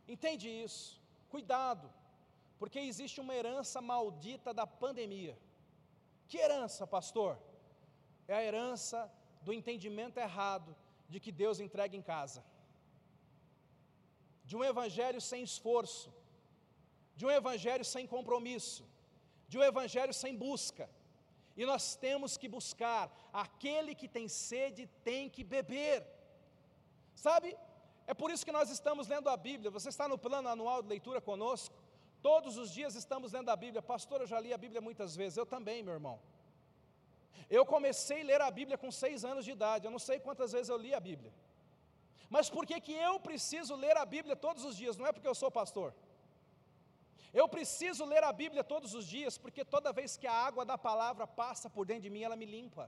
Entende 0.08 0.48
isso? 0.48 1.00
Cuidado, 1.28 1.92
porque 2.58 2.78
existe 2.78 3.20
uma 3.20 3.34
herança 3.34 3.80
maldita 3.80 4.52
da 4.52 4.66
pandemia. 4.66 5.38
Que 6.28 6.38
herança, 6.38 6.86
pastor? 6.86 7.38
É 8.26 8.34
a 8.34 8.42
herança 8.42 9.12
do 9.42 9.52
entendimento 9.52 10.18
errado 10.18 10.74
de 11.08 11.20
que 11.20 11.30
Deus 11.30 11.60
entrega 11.60 11.96
em 11.96 12.02
casa 12.02 12.42
de 14.48 14.54
um 14.56 14.64
evangelho 14.72 15.20
sem 15.30 15.42
esforço, 15.50 16.08
de 17.16 17.24
um 17.26 17.30
evangelho 17.40 17.84
sem 17.94 18.06
compromisso, 18.14 18.84
de 19.48 19.56
um 19.58 19.64
evangelho 19.72 20.14
sem 20.22 20.34
busca. 20.36 20.88
E 21.56 21.64
nós 21.70 21.84
temos 22.06 22.36
que 22.36 22.48
buscar, 22.48 23.04
aquele 23.32 23.94
que 23.94 24.08
tem 24.16 24.26
sede 24.28 24.82
tem 25.08 25.30
que 25.34 25.44
beber. 25.44 25.98
Sabe? 27.14 27.56
É 28.06 28.14
por 28.20 28.30
isso 28.30 28.44
que 28.44 28.56
nós 28.58 28.70
estamos 28.70 29.06
lendo 29.08 29.28
a 29.30 29.36
Bíblia. 29.36 29.70
Você 29.70 29.88
está 29.88 30.06
no 30.08 30.18
plano 30.18 30.48
anual 30.48 30.82
de 30.82 30.88
leitura 30.88 31.20
conosco? 31.20 31.74
Todos 32.20 32.56
os 32.62 32.70
dias 32.70 32.94
estamos 32.94 33.32
lendo 33.32 33.50
a 33.50 33.56
Bíblia. 33.64 33.82
Pastor, 33.82 34.20
eu 34.20 34.26
já 34.26 34.40
li 34.40 34.52
a 34.52 34.58
Bíblia 34.58 34.80
muitas 34.80 35.14
vezes. 35.14 35.38
Eu 35.38 35.46
também, 35.46 35.82
meu 35.82 35.94
irmão. 35.94 36.18
Eu 37.48 37.64
comecei 37.64 38.20
a 38.22 38.24
ler 38.24 38.40
a 38.40 38.50
Bíblia 38.50 38.76
com 38.76 38.90
seis 38.90 39.24
anos 39.24 39.44
de 39.44 39.52
idade. 39.52 39.86
Eu 39.86 39.90
não 39.90 39.98
sei 39.98 40.18
quantas 40.18 40.52
vezes 40.52 40.68
eu 40.68 40.76
li 40.76 40.92
a 40.94 41.00
Bíblia. 41.00 41.32
Mas 42.34 42.46
por 42.54 42.64
que, 42.68 42.76
que 42.86 42.94
eu 43.08 43.14
preciso 43.26 43.74
ler 43.82 43.96
a 43.96 44.04
Bíblia 44.14 44.34
todos 44.34 44.62
os 44.68 44.76
dias? 44.80 44.96
Não 44.96 45.06
é 45.08 45.12
porque 45.12 45.30
eu 45.32 45.36
sou 45.40 45.50
pastor. 45.60 45.94
Eu 47.40 47.46
preciso 47.48 48.04
ler 48.12 48.24
a 48.24 48.32
Bíblia 48.40 48.64
todos 48.72 48.92
os 48.98 49.06
dias, 49.06 49.38
porque 49.42 49.62
toda 49.74 49.92
vez 49.98 50.16
que 50.16 50.26
a 50.26 50.38
água 50.48 50.64
da 50.70 50.76
palavra 50.76 51.28
passa 51.42 51.70
por 51.70 51.84
dentro 51.90 52.04
de 52.06 52.10
mim, 52.14 52.24
ela 52.24 52.34
me 52.40 52.48
limpa. 52.56 52.84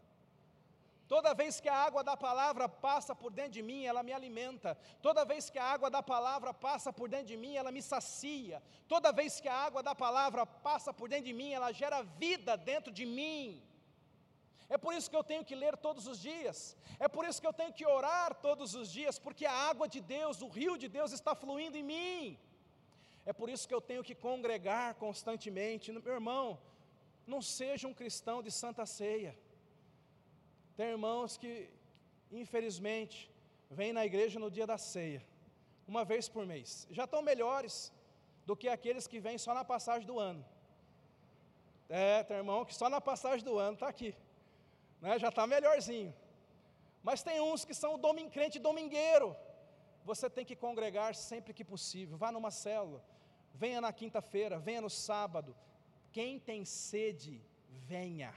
Toda 1.12 1.32
vez 1.32 1.60
que 1.60 1.68
a 1.68 1.78
água 1.88 2.02
da 2.02 2.16
palavra 2.16 2.68
passa 2.68 3.14
por 3.14 3.30
dentro 3.38 3.52
de 3.58 3.62
mim, 3.62 3.84
ela 3.84 4.02
me 4.02 4.12
alimenta. 4.12 4.76
Toda 5.00 5.24
vez 5.32 5.48
que 5.48 5.60
a 5.60 5.68
água 5.74 5.88
da 5.96 6.02
palavra 6.02 6.52
passa 6.52 6.92
por 6.92 7.08
dentro 7.08 7.28
de 7.28 7.36
mim, 7.36 7.54
ela 7.54 7.70
me 7.76 7.82
sacia. 7.92 8.60
Toda 8.88 9.12
vez 9.20 9.40
que 9.42 9.48
a 9.48 9.58
água 9.68 9.80
da 9.80 9.94
palavra 9.94 10.44
passa 10.44 10.92
por 10.92 11.08
dentro 11.08 11.26
de 11.26 11.36
mim, 11.40 11.52
ela 11.52 11.70
gera 11.70 12.02
vida 12.02 12.56
dentro 12.56 12.92
de 12.92 13.06
mim. 13.06 13.62
É 14.68 14.76
por 14.76 14.92
isso 14.94 15.10
que 15.10 15.18
eu 15.20 15.24
tenho 15.30 15.44
que 15.48 15.54
ler 15.54 15.76
todos 15.76 16.06
os 16.12 16.18
dias. 16.18 16.76
É 16.98 17.08
por 17.08 17.24
isso 17.24 17.40
que 17.40 17.46
eu 17.46 17.52
tenho 17.52 17.72
que 17.72 17.86
orar 17.86 18.34
todos 18.46 18.74
os 18.74 18.90
dias, 18.90 19.18
porque 19.18 19.46
a 19.46 19.52
água 19.70 19.86
de 19.94 20.00
Deus, 20.00 20.42
o 20.42 20.48
rio 20.48 20.76
de 20.76 20.88
Deus 20.88 21.12
está 21.12 21.34
fluindo 21.34 21.76
em 21.76 21.84
mim. 21.94 22.38
É 23.24 23.32
por 23.32 23.48
isso 23.48 23.66
que 23.68 23.74
eu 23.74 23.80
tenho 23.80 24.02
que 24.08 24.14
congregar 24.14 24.94
constantemente. 24.94 25.92
Meu 25.92 26.14
irmão, 26.20 26.58
não 27.26 27.40
seja 27.40 27.86
um 27.86 27.94
cristão 27.94 28.42
de 28.42 28.50
santa 28.50 28.84
ceia. 28.86 29.32
Tem 30.76 30.88
irmãos 30.96 31.36
que, 31.36 31.52
infelizmente, 32.30 33.30
vêm 33.70 33.92
na 33.92 34.04
igreja 34.04 34.38
no 34.38 34.50
dia 34.50 34.66
da 34.66 34.78
ceia, 34.78 35.24
uma 35.86 36.04
vez 36.04 36.28
por 36.28 36.44
mês. 36.44 36.86
Já 36.90 37.04
estão 37.04 37.22
melhores 37.22 37.92
do 38.44 38.56
que 38.56 38.68
aqueles 38.68 39.06
que 39.06 39.20
vêm 39.20 39.38
só 39.38 39.54
na 39.54 39.64
passagem 39.64 40.06
do 40.06 40.18
ano. 40.18 40.44
É, 41.88 42.24
tem 42.24 42.36
irmão 42.36 42.64
que 42.64 42.74
só 42.74 42.88
na 42.88 43.00
passagem 43.00 43.44
do 43.44 43.56
ano 43.58 43.74
está 43.74 43.88
aqui 43.88 44.14
né, 45.00 45.18
já 45.18 45.28
está 45.28 45.46
melhorzinho. 45.46 46.14
Mas 47.02 47.22
tem 47.22 47.40
uns 47.40 47.64
que 47.64 47.74
são 47.74 47.98
domin, 47.98 48.28
crente 48.28 48.58
domingueiro. 48.58 49.36
Você 50.04 50.28
tem 50.28 50.44
que 50.44 50.56
congregar 50.56 51.14
sempre 51.14 51.52
que 51.52 51.64
possível. 51.64 52.16
Vá 52.16 52.30
numa 52.32 52.50
célula, 52.50 53.02
venha 53.54 53.80
na 53.80 53.92
quinta-feira, 53.92 54.58
venha 54.58 54.80
no 54.80 54.90
sábado. 54.90 55.56
Quem 56.12 56.38
tem 56.38 56.64
sede, 56.64 57.40
venha. 57.68 58.34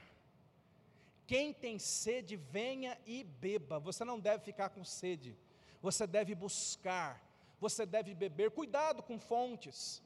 Quem 1.26 1.52
tem 1.52 1.78
sede, 1.78 2.36
venha 2.36 2.98
e 3.06 3.22
beba. 3.22 3.78
Você 3.78 4.04
não 4.04 4.18
deve 4.18 4.44
ficar 4.44 4.70
com 4.70 4.84
sede. 4.84 5.36
Você 5.80 6.06
deve 6.06 6.34
buscar. 6.34 7.24
Você 7.60 7.86
deve 7.86 8.14
beber. 8.14 8.50
Cuidado 8.50 9.02
com 9.02 9.18
fontes. 9.18 10.02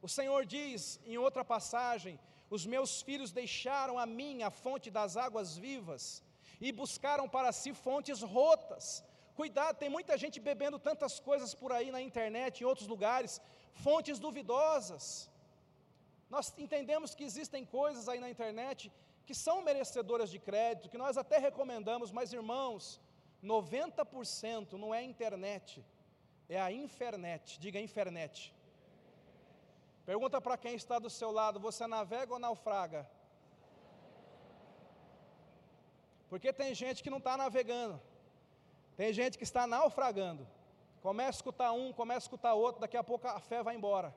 O 0.00 0.08
Senhor 0.08 0.46
diz 0.46 1.00
em 1.04 1.18
outra 1.18 1.44
passagem 1.44 2.18
os 2.50 2.64
meus 2.64 3.02
filhos 3.02 3.30
deixaram 3.30 3.98
a 3.98 4.06
mim 4.06 4.42
a 4.42 4.50
fonte 4.50 4.90
das 4.90 5.16
águas 5.16 5.56
vivas 5.56 6.22
e 6.60 6.72
buscaram 6.72 7.28
para 7.28 7.52
si 7.52 7.72
fontes 7.72 8.20
rotas. 8.22 9.04
Cuidado, 9.34 9.76
tem 9.76 9.88
muita 9.88 10.16
gente 10.18 10.40
bebendo 10.40 10.78
tantas 10.78 11.20
coisas 11.20 11.54
por 11.54 11.70
aí 11.72 11.90
na 11.92 12.00
internet, 12.02 12.60
em 12.60 12.64
outros 12.64 12.88
lugares, 12.88 13.40
fontes 13.74 14.18
duvidosas. 14.18 15.30
Nós 16.28 16.52
entendemos 16.58 17.14
que 17.14 17.24
existem 17.24 17.64
coisas 17.64 18.08
aí 18.08 18.20
na 18.20 18.28
internet 18.28 18.92
que 19.24 19.34
são 19.34 19.62
merecedoras 19.62 20.30
de 20.30 20.38
crédito, 20.38 20.88
que 20.88 20.98
nós 20.98 21.16
até 21.16 21.38
recomendamos, 21.38 22.10
mas 22.10 22.32
irmãos, 22.32 23.00
90% 23.44 24.72
não 24.72 24.94
é 24.94 25.02
internet, 25.02 25.84
é 26.48 26.58
a 26.60 26.72
infernet, 26.72 27.58
diga 27.60 27.78
infernet. 27.78 28.54
Pergunta 30.10 30.40
para 30.40 30.56
quem 30.56 30.74
está 30.74 30.98
do 30.98 31.10
seu 31.10 31.30
lado: 31.38 31.60
você 31.60 31.86
navega 31.86 32.32
ou 32.32 32.38
naufraga? 32.38 33.00
Porque 36.30 36.50
tem 36.60 36.70
gente 36.82 37.02
que 37.02 37.10
não 37.14 37.18
está 37.18 37.36
navegando, 37.36 38.00
tem 38.96 39.12
gente 39.18 39.36
que 39.36 39.44
está 39.50 39.66
naufragando. 39.66 40.46
Começa 41.02 41.36
a 41.36 41.38
escutar 41.40 41.72
um, 41.72 41.92
começa 41.92 42.20
a 42.20 42.26
escutar 42.28 42.54
outro, 42.54 42.80
daqui 42.80 42.96
a 42.96 43.04
pouco 43.04 43.28
a 43.28 43.38
fé 43.50 43.62
vai 43.62 43.74
embora. 43.76 44.14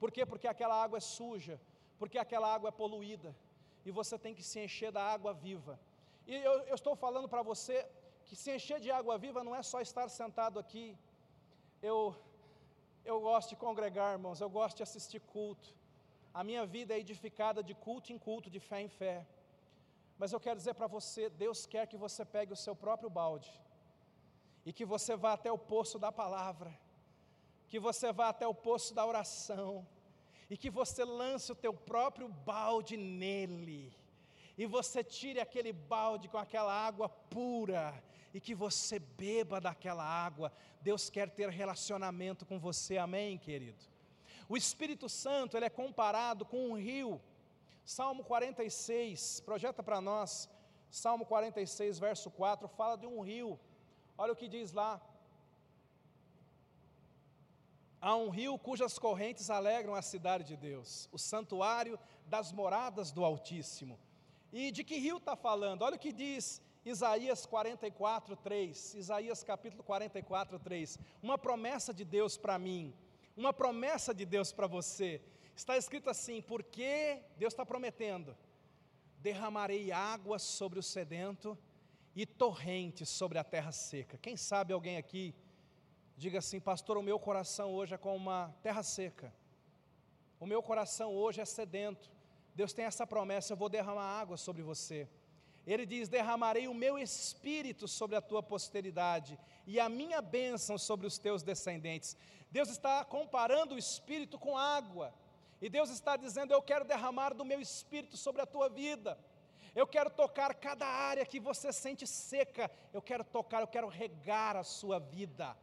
Por 0.00 0.10
quê? 0.10 0.24
Porque 0.24 0.48
aquela 0.48 0.82
água 0.84 0.96
é 0.96 1.04
suja, 1.16 1.60
porque 1.98 2.18
aquela 2.24 2.48
água 2.54 2.68
é 2.70 2.78
poluída, 2.82 3.36
e 3.84 3.90
você 3.90 4.18
tem 4.18 4.34
que 4.34 4.42
se 4.50 4.58
encher 4.64 4.90
da 4.90 5.02
água 5.02 5.34
viva. 5.34 5.78
E 6.26 6.36
eu, 6.36 6.54
eu 6.70 6.74
estou 6.74 6.96
falando 6.96 7.28
para 7.28 7.42
você 7.42 7.86
que 8.24 8.34
se 8.34 8.50
encher 8.56 8.80
de 8.80 8.90
água 8.90 9.18
viva 9.18 9.44
não 9.44 9.54
é 9.54 9.62
só 9.62 9.78
estar 9.82 10.08
sentado 10.08 10.58
aqui. 10.58 10.96
Eu 11.82 11.98
eu 13.10 13.18
gosto 13.28 13.50
de 13.50 13.56
congregar, 13.56 14.12
irmãos, 14.16 14.40
eu 14.40 14.50
gosto 14.58 14.76
de 14.78 14.82
assistir 14.82 15.20
culto. 15.34 15.68
A 16.38 16.44
minha 16.48 16.64
vida 16.66 16.94
é 16.94 16.98
edificada 17.04 17.60
de 17.68 17.74
culto 17.74 18.12
em 18.12 18.18
culto, 18.18 18.50
de 18.56 18.60
fé 18.60 18.78
em 18.82 18.90
fé. 19.00 19.26
Mas 20.18 20.32
eu 20.32 20.40
quero 20.44 20.58
dizer 20.60 20.74
para 20.74 20.86
você: 20.96 21.30
Deus 21.44 21.64
quer 21.72 21.86
que 21.86 21.96
você 21.96 22.22
pegue 22.36 22.52
o 22.52 22.62
seu 22.64 22.74
próprio 22.84 23.08
balde 23.08 23.50
e 24.66 24.72
que 24.72 24.84
você 24.84 25.16
vá 25.16 25.32
até 25.32 25.50
o 25.50 25.56
poço 25.56 25.98
da 25.98 26.12
palavra, 26.12 26.70
que 27.66 27.78
você 27.78 28.12
vá 28.12 28.28
até 28.28 28.46
o 28.46 28.54
poço 28.54 28.92
da 28.98 29.06
oração 29.06 29.86
e 30.50 30.56
que 30.56 30.70
você 30.70 31.02
lance 31.04 31.50
o 31.50 31.60
teu 31.64 31.72
próprio 31.72 32.28
balde 32.28 32.96
nele. 32.96 33.94
E 34.56 34.66
você 34.66 35.02
tire 35.02 35.40
aquele 35.40 35.72
balde 35.72 36.28
com 36.28 36.36
aquela 36.36 36.74
água 36.88 37.08
pura 37.08 37.84
e 38.32 38.40
que 38.40 38.54
você 38.54 38.98
beba 38.98 39.60
daquela 39.60 40.04
água. 40.04 40.52
Deus 40.80 41.08
quer 41.10 41.30
ter 41.30 41.48
relacionamento 41.50 42.44
com 42.46 42.58
você. 42.58 42.98
Amém, 42.98 43.38
querido. 43.38 43.82
O 44.48 44.56
Espírito 44.56 45.08
Santo, 45.08 45.56
ele 45.56 45.66
é 45.66 45.70
comparado 45.70 46.44
com 46.44 46.70
um 46.70 46.76
rio. 46.76 47.20
Salmo 47.84 48.22
46, 48.24 49.40
projeta 49.40 49.82
para 49.82 50.00
nós. 50.00 50.48
Salmo 50.90 51.24
46, 51.26 51.98
verso 51.98 52.30
4, 52.30 52.68
fala 52.68 52.96
de 52.96 53.06
um 53.06 53.20
rio. 53.20 53.58
Olha 54.16 54.32
o 54.32 54.36
que 54.36 54.48
diz 54.48 54.72
lá: 54.72 55.00
Há 58.00 58.14
um 58.16 58.30
rio 58.30 58.58
cujas 58.58 58.98
correntes 58.98 59.50
alegram 59.50 59.94
a 59.94 60.02
cidade 60.02 60.44
de 60.44 60.56
Deus, 60.56 61.08
o 61.12 61.18
santuário 61.18 61.98
das 62.26 62.52
moradas 62.52 63.10
do 63.10 63.24
Altíssimo. 63.24 63.98
E 64.52 64.70
de 64.70 64.84
que 64.84 64.98
rio 64.98 65.18
está 65.18 65.36
falando? 65.36 65.82
Olha 65.82 65.96
o 65.96 65.98
que 65.98 66.12
diz 66.12 66.62
Isaías 66.88 67.46
44, 67.46 68.36
3. 68.36 68.94
Isaías 68.94 69.42
capítulo 69.42 69.82
44, 69.82 70.58
3. 70.58 70.98
Uma 71.22 71.36
promessa 71.36 71.92
de 71.92 72.04
Deus 72.04 72.36
para 72.36 72.58
mim, 72.58 72.94
uma 73.36 73.52
promessa 73.52 74.14
de 74.14 74.24
Deus 74.24 74.52
para 74.52 74.66
você. 74.66 75.20
Está 75.54 75.76
escrito 75.76 76.08
assim: 76.10 76.40
porque 76.40 77.22
Deus 77.36 77.52
está 77.52 77.64
prometendo, 77.64 78.36
derramarei 79.18 79.92
água 79.92 80.38
sobre 80.38 80.78
o 80.78 80.82
sedento 80.82 81.56
e 82.14 82.24
torrentes 82.26 83.08
sobre 83.08 83.38
a 83.38 83.44
terra 83.44 83.72
seca. 83.72 84.18
Quem 84.18 84.36
sabe 84.36 84.72
alguém 84.72 84.96
aqui 84.96 85.34
Diga 86.18 86.40
assim, 86.40 86.58
pastor, 86.58 86.98
o 86.98 87.02
meu 87.02 87.16
coração 87.16 87.72
hoje 87.72 87.94
é 87.94 87.96
como 87.96 88.16
uma 88.16 88.52
terra 88.60 88.82
seca. 88.82 89.32
O 90.40 90.46
meu 90.46 90.60
coração 90.60 91.14
hoje 91.14 91.40
é 91.40 91.44
sedento. 91.44 92.10
Deus 92.56 92.72
tem 92.72 92.84
essa 92.84 93.06
promessa: 93.06 93.52
eu 93.52 93.56
vou 93.56 93.68
derramar 93.68 94.18
água 94.20 94.36
sobre 94.36 94.60
você. 94.60 95.08
Ele 95.72 95.84
diz: 95.84 96.08
derramarei 96.08 96.66
o 96.66 96.74
meu 96.74 96.98
espírito 96.98 97.86
sobre 97.86 98.16
a 98.16 98.22
tua 98.22 98.42
posteridade 98.42 99.38
e 99.66 99.78
a 99.78 99.88
minha 99.88 100.22
bênção 100.22 100.78
sobre 100.78 101.06
os 101.06 101.18
teus 101.18 101.42
descendentes. 101.42 102.16
Deus 102.50 102.70
está 102.70 103.04
comparando 103.04 103.74
o 103.74 103.78
espírito 103.78 104.38
com 104.38 104.56
água. 104.56 105.14
E 105.60 105.68
Deus 105.68 105.90
está 105.90 106.16
dizendo: 106.16 106.54
Eu 106.54 106.62
quero 106.62 106.84
derramar 106.84 107.34
do 107.34 107.44
meu 107.44 107.60
espírito 107.60 108.16
sobre 108.16 108.40
a 108.40 108.46
tua 108.46 108.68
vida. 108.68 109.18
Eu 109.74 109.86
quero 109.86 110.08
tocar 110.08 110.54
cada 110.54 110.86
área 110.86 111.26
que 111.26 111.38
você 111.38 111.72
sente 111.72 112.06
seca. 112.06 112.70
Eu 112.92 113.02
quero 113.02 113.22
tocar, 113.22 113.60
eu 113.60 113.68
quero 113.68 113.88
regar 113.88 114.56
a 114.56 114.64
sua 114.64 114.98
vida. 114.98 115.54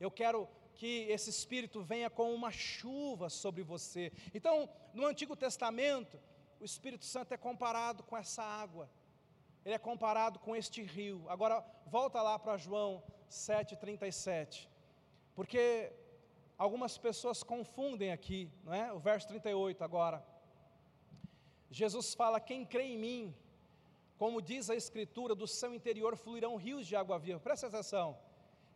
Eu 0.00 0.10
quero 0.10 0.48
que 0.74 1.06
esse 1.10 1.30
Espírito 1.30 1.82
venha 1.82 2.08
com 2.08 2.32
uma 2.32 2.50
chuva 2.50 3.28
sobre 3.28 3.62
você. 3.62 4.12
Então, 4.32 4.68
no 4.94 5.06
Antigo 5.06 5.34
Testamento, 5.36 6.20
o 6.60 6.64
Espírito 6.64 7.04
Santo 7.04 7.34
é 7.34 7.36
comparado 7.36 8.02
com 8.02 8.16
essa 8.16 8.42
água, 8.42 8.88
ele 9.68 9.74
é 9.74 9.78
comparado 9.78 10.38
com 10.38 10.56
este 10.56 10.82
rio. 10.82 11.26
Agora, 11.28 11.62
volta 11.84 12.22
lá 12.22 12.38
para 12.38 12.56
João 12.56 13.02
7,37, 13.28 14.66
porque 15.34 15.92
algumas 16.56 16.96
pessoas 16.96 17.42
confundem 17.42 18.10
aqui, 18.10 18.50
não 18.64 18.72
é? 18.72 18.90
O 18.90 18.98
verso 18.98 19.28
38 19.28 19.84
agora. 19.84 20.24
Jesus 21.70 22.14
fala: 22.14 22.40
Quem 22.40 22.64
crê 22.64 22.84
em 22.84 22.96
mim, 22.96 23.36
como 24.16 24.40
diz 24.40 24.70
a 24.70 24.74
Escritura, 24.74 25.34
do 25.34 25.46
seu 25.46 25.74
interior 25.74 26.16
fluirão 26.16 26.56
rios 26.56 26.86
de 26.86 26.96
água 26.96 27.18
viva. 27.18 27.38
Presta 27.38 27.66
atenção. 27.66 28.18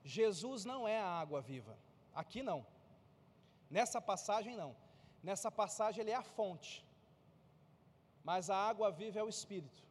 Jesus 0.05 0.67
não 0.67 0.87
é 0.87 1.01
a 1.01 1.07
água 1.07 1.41
viva. 1.41 1.75
Aqui 2.15 2.43
não. 2.43 2.67
Nessa 3.71 3.99
passagem 3.99 4.57
não. 4.57 4.77
Nessa 5.23 5.51
passagem 5.51 6.03
ele 6.03 6.11
é 6.11 6.17
a 6.17 6.23
fonte. 6.23 6.87
Mas 8.23 8.51
a 8.51 8.57
água 8.57 8.91
viva 8.91 9.21
é 9.21 9.23
o 9.23 9.31
Espírito. 9.31 9.91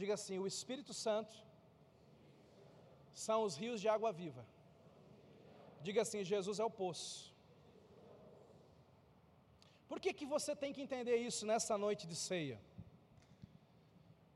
Diga 0.00 0.14
assim: 0.18 0.38
o 0.38 0.46
Espírito 0.52 0.92
Santo 1.04 1.34
são 3.26 3.38
os 3.46 3.56
rios 3.62 3.80
de 3.80 3.88
água 3.96 4.12
viva. 4.22 4.44
Diga 5.86 6.02
assim: 6.02 6.24
Jesus 6.32 6.58
é 6.58 6.64
o 6.64 6.76
poço. 6.82 7.32
Por 9.88 10.00
que, 10.00 10.12
que 10.18 10.26
você 10.34 10.52
tem 10.62 10.72
que 10.74 10.82
entender 10.86 11.16
isso 11.16 11.46
nessa 11.50 11.76
noite 11.84 12.04
de 12.12 12.16
ceia? 12.16 12.58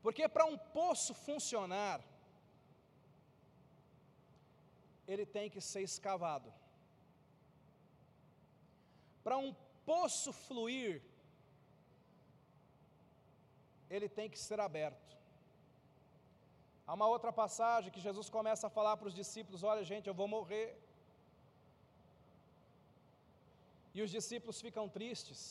Porque 0.03 0.27
para 0.35 0.45
um 0.45 0.57
poço 0.79 1.13
funcionar, 1.13 1.99
ele 5.11 5.25
tem 5.25 5.49
que 5.53 5.59
ser 5.59 5.81
escavado. 5.81 6.49
Para 9.25 9.37
um 9.37 9.53
poço 9.85 10.31
fluir, 10.31 11.01
ele 13.89 14.07
tem 14.07 14.29
que 14.29 14.39
ser 14.47 14.59
aberto. 14.59 15.09
Há 16.89 16.93
uma 16.97 17.07
outra 17.15 17.31
passagem 17.41 17.91
que 17.95 18.05
Jesus 18.07 18.27
começa 18.37 18.65
a 18.67 18.75
falar 18.77 18.95
para 18.99 19.09
os 19.11 19.17
discípulos: 19.21 19.63
Olha, 19.71 19.83
gente, 19.91 20.07
eu 20.11 20.15
vou 20.21 20.27
morrer. 20.37 20.67
E 23.95 24.01
os 24.05 24.11
discípulos 24.17 24.61
ficam 24.65 24.85
tristes, 24.97 25.41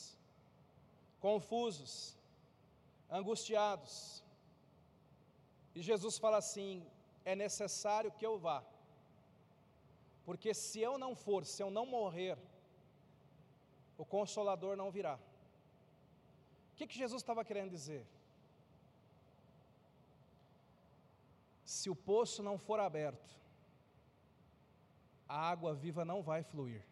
confusos, 1.27 1.93
angustiados. 3.19 3.93
E 5.77 5.81
Jesus 5.91 6.17
fala 6.25 6.39
assim: 6.43 6.73
É 7.31 7.35
necessário 7.45 8.11
que 8.17 8.27
eu 8.31 8.35
vá 8.47 8.59
porque 10.29 10.53
se 10.53 10.79
eu 10.79 10.95
não 11.03 11.15
for, 11.15 11.43
se 11.43 11.59
eu 11.63 11.71
não 11.71 11.85
morrer, 11.87 12.37
o 13.97 14.05
consolador 14.05 14.73
não 14.81 14.91
virá. 14.91 15.15
O 16.71 16.75
que, 16.75 16.85
que 16.85 16.95
Jesus 17.03 17.23
estava 17.23 17.43
querendo 17.43 17.71
dizer? 17.71 18.05
Se 21.69 21.87
o 21.87 21.95
poço 21.95 22.41
não 22.41 22.57
for 22.57 22.79
aberto, 22.79 23.29
a 25.27 25.37
água 25.51 25.71
viva 25.75 26.03
não 26.03 26.23
vai 26.23 26.41
fluir. 26.41 26.83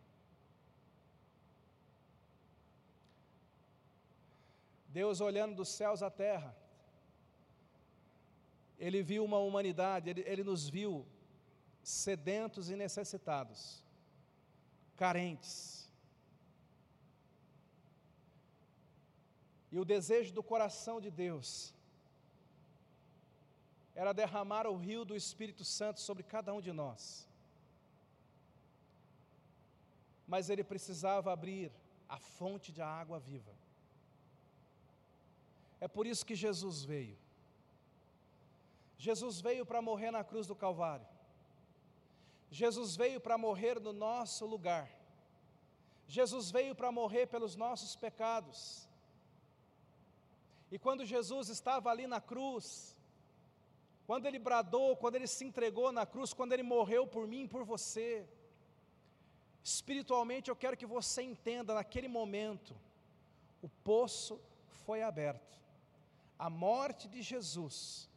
Deus 4.88 5.20
olhando 5.20 5.56
dos 5.56 5.70
céus 5.70 6.04
à 6.04 6.12
terra, 6.12 6.56
Ele 8.78 9.02
viu 9.02 9.26
uma 9.26 9.40
humanidade, 9.40 10.12
Ele, 10.12 10.24
ele 10.28 10.44
nos 10.44 10.70
viu 10.70 11.08
sedentos 11.82 12.70
e 12.70 12.76
necessitados, 12.76 13.84
carentes. 14.96 15.92
E 19.72 19.80
o 19.80 19.84
desejo 19.84 20.32
do 20.36 20.44
coração 20.44 21.02
de 21.02 21.10
Deus 21.10 21.76
era 24.02 24.14
derramar 24.14 24.68
o 24.68 24.76
rio 24.76 25.04
do 25.04 25.16
Espírito 25.16 25.66
Santo 25.66 26.00
sobre 26.00 26.22
cada 26.22 26.54
um 26.54 26.62
de 26.62 26.72
nós. 26.72 27.28
Mas 30.28 30.52
ele 30.52 30.64
precisava 30.64 31.34
abrir 31.34 31.72
a 32.08 32.20
fonte 32.20 32.72
de 32.72 32.80
água 32.80 33.20
viva. 33.20 33.52
É 35.82 35.88
por 35.88 36.06
isso 36.06 36.24
que 36.24 36.36
Jesus 36.36 36.84
veio. 36.84 37.18
Jesus 39.00 39.42
veio 39.42 39.66
para 39.66 39.82
morrer 39.82 40.12
na 40.12 40.24
cruz 40.24 40.46
do 40.46 40.56
Calvário. 40.56 41.08
Jesus 42.52 42.96
veio 42.96 43.20
para 43.20 43.36
morrer 43.36 43.80
no 43.80 43.94
nosso 43.94 44.46
lugar. 44.46 44.88
Jesus 46.08 46.52
veio 46.52 46.76
para 46.76 46.92
morrer 46.92 47.26
pelos 47.26 47.56
nossos 47.56 47.96
pecados. 47.96 48.88
E 50.72 50.78
quando 50.78 51.04
Jesus 51.04 51.50
estava 51.50 51.90
ali 51.90 52.06
na 52.06 52.22
cruz, 52.22 52.96
quando 54.08 54.26
ele 54.26 54.40
bradou, 54.40 54.96
quando 54.96 55.16
ele 55.16 55.28
se 55.28 55.44
entregou 55.44 55.92
na 55.92 56.06
cruz, 56.06 56.34
quando 56.34 56.54
ele 56.54 56.64
morreu 56.64 57.06
por 57.06 57.28
mim 57.28 57.44
e 57.44 57.48
por 57.48 57.66
você, 57.66 58.26
espiritualmente 59.62 60.50
eu 60.50 60.56
quero 60.56 60.78
que 60.78 60.86
você 60.86 61.22
entenda 61.22 61.74
naquele 61.74 62.08
momento, 62.08 62.74
o 63.62 63.68
poço 63.68 64.40
foi 64.86 65.04
aberto. 65.04 65.60
A 66.40 66.50
morte 66.50 67.10
de 67.10 67.22
Jesus 67.22 68.10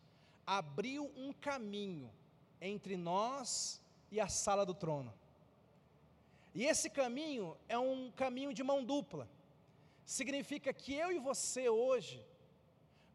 abriu 0.46 1.10
um 1.16 1.32
caminho 1.32 2.08
entre 2.60 2.96
nós 2.96 3.82
e 4.12 4.20
a 4.20 4.28
sala 4.28 4.64
do 4.64 4.74
trono. 4.74 5.12
E 6.54 6.66
esse 6.66 6.88
caminho 6.88 7.56
é 7.68 7.78
um 7.78 8.12
caminho 8.12 8.54
de 8.54 8.62
mão 8.62 8.84
dupla. 8.84 9.28
Significa 10.04 10.72
que 10.72 10.94
eu 10.94 11.10
e 11.10 11.18
você 11.18 11.68
hoje, 11.68 12.24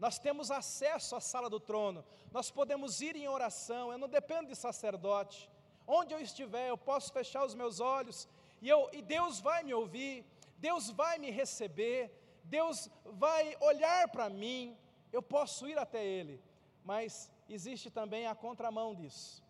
nós 0.05 0.19
temos 0.19 0.51
acesso 0.51 1.15
à 1.15 1.19
sala 1.19 1.49
do 1.49 1.59
trono, 1.59 2.05
nós 2.31 2.51
podemos 2.51 3.01
ir 3.01 3.15
em 3.15 3.27
oração, 3.27 3.91
eu 3.91 3.97
não 3.97 4.07
dependo 4.07 4.49
de 4.49 4.55
sacerdote. 4.55 5.49
Onde 5.87 6.13
eu 6.13 6.19
estiver, 6.19 6.69
eu 6.69 6.77
posso 6.77 7.11
fechar 7.11 7.43
os 7.43 7.55
meus 7.55 7.79
olhos 7.79 8.27
e, 8.61 8.69
eu, 8.69 8.87
e 8.93 9.01
Deus 9.01 9.39
vai 9.39 9.63
me 9.63 9.73
ouvir, 9.73 10.23
Deus 10.57 10.91
vai 10.91 11.17
me 11.17 11.31
receber, 11.31 12.11
Deus 12.43 12.87
vai 13.23 13.57
olhar 13.59 14.07
para 14.09 14.29
mim, 14.29 14.77
eu 15.11 15.23
posso 15.23 15.67
ir 15.67 15.75
até 15.85 16.05
Ele. 16.05 16.39
Mas 16.83 17.31
existe 17.49 17.89
também 17.89 18.27
a 18.27 18.35
contramão 18.35 18.93
disso. 18.93 19.43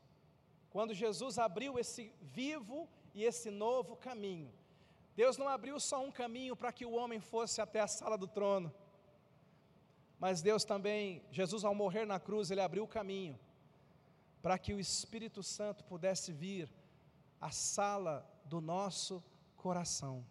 Quando 0.70 0.94
Jesus 0.94 1.38
abriu 1.38 1.78
esse 1.78 2.14
vivo 2.22 2.88
e 3.14 3.26
esse 3.26 3.52
novo 3.52 3.98
caminho. 3.98 4.54
Deus 5.18 5.38
não 5.38 5.50
abriu 5.50 5.78
só 5.82 6.02
um 6.02 6.12
caminho 6.12 6.56
para 6.56 6.72
que 6.72 6.86
o 6.86 6.94
homem 6.94 7.20
fosse 7.20 7.60
até 7.60 7.82
a 7.82 7.88
sala 7.88 8.18
do 8.18 8.28
trono, 8.28 8.74
mas 10.20 10.42
Deus 10.42 10.64
também, 10.64 11.24
Jesus 11.32 11.64
ao 11.64 11.76
morrer 11.76 12.06
na 12.06 12.20
cruz, 12.20 12.50
ele 12.50 12.62
abriu 12.62 12.84
o 12.84 12.88
caminho 12.88 13.40
para 14.42 14.58
que 14.58 14.74
o 14.74 14.80
Espírito 14.80 15.42
Santo 15.42 15.84
pudesse 15.84 16.32
vir 16.32 16.70
à 17.42 17.50
sala 17.52 18.24
do 18.46 18.62
nosso 18.62 19.24
coração, 19.56 20.26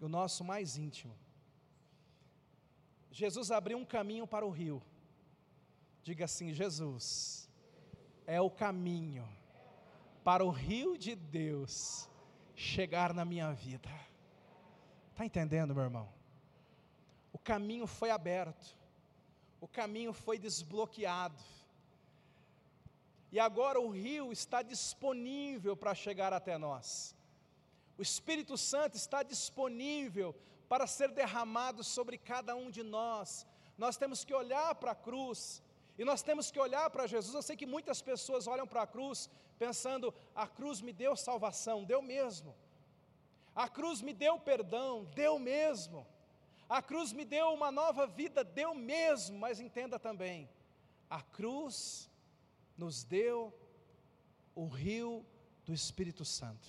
o 0.00 0.08
nosso 0.08 0.42
mais 0.42 0.76
íntimo. 0.76 1.16
Jesus 3.10 3.50
abriu 3.50 3.78
um 3.78 3.84
caminho 3.84 4.26
para 4.26 4.44
o 4.44 4.50
rio. 4.50 4.82
Diga 6.02 6.24
assim: 6.24 6.52
Jesus 6.52 7.48
é 8.26 8.40
o 8.40 8.50
caminho 8.50 9.28
para 10.24 10.44
o 10.44 10.50
rio 10.50 10.98
de 10.98 11.14
Deus 11.14 12.08
chegar 12.56 13.14
na 13.14 13.24
minha 13.24 13.52
vida. 13.52 13.88
Está 15.10 15.24
entendendo, 15.24 15.74
meu 15.74 15.84
irmão? 15.84 16.21
O 17.32 17.38
caminho 17.38 17.86
foi 17.86 18.10
aberto, 18.10 18.76
o 19.60 19.66
caminho 19.66 20.12
foi 20.12 20.38
desbloqueado, 20.38 21.42
e 23.32 23.40
agora 23.40 23.80
o 23.80 23.88
rio 23.88 24.30
está 24.30 24.60
disponível 24.60 25.74
para 25.74 25.94
chegar 25.94 26.32
até 26.34 26.58
nós. 26.58 27.16
O 27.96 28.02
Espírito 28.02 28.58
Santo 28.58 28.96
está 28.96 29.22
disponível 29.22 30.34
para 30.68 30.86
ser 30.86 31.10
derramado 31.10 31.82
sobre 31.82 32.18
cada 32.18 32.54
um 32.54 32.70
de 32.70 32.82
nós. 32.82 33.46
Nós 33.78 33.96
temos 33.96 34.22
que 34.22 34.34
olhar 34.34 34.74
para 34.74 34.92
a 34.92 34.94
cruz 34.94 35.62
e 35.98 36.04
nós 36.04 36.22
temos 36.22 36.50
que 36.50 36.60
olhar 36.60 36.90
para 36.90 37.06
Jesus. 37.06 37.34
Eu 37.34 37.42
sei 37.42 37.56
que 37.56 37.66
muitas 37.66 38.02
pessoas 38.02 38.46
olham 38.46 38.66
para 38.66 38.82
a 38.82 38.86
cruz 38.86 39.30
pensando: 39.58 40.12
a 40.34 40.46
cruz 40.46 40.82
me 40.82 40.92
deu 40.92 41.16
salvação, 41.16 41.84
deu 41.84 42.02
mesmo. 42.02 42.54
A 43.54 43.68
cruz 43.68 44.02
me 44.02 44.12
deu 44.12 44.38
perdão, 44.38 45.04
deu 45.14 45.38
mesmo. 45.38 46.06
A 46.72 46.80
cruz 46.80 47.12
me 47.12 47.26
deu 47.26 47.52
uma 47.52 47.70
nova 47.70 48.06
vida, 48.06 48.42
deu 48.42 48.74
mesmo. 48.74 49.38
Mas 49.38 49.60
entenda 49.60 49.98
também: 49.98 50.48
a 51.10 51.20
cruz 51.20 52.10
nos 52.78 53.04
deu 53.04 53.52
o 54.54 54.66
rio 54.66 55.22
do 55.66 55.74
Espírito 55.74 56.24
Santo. 56.24 56.66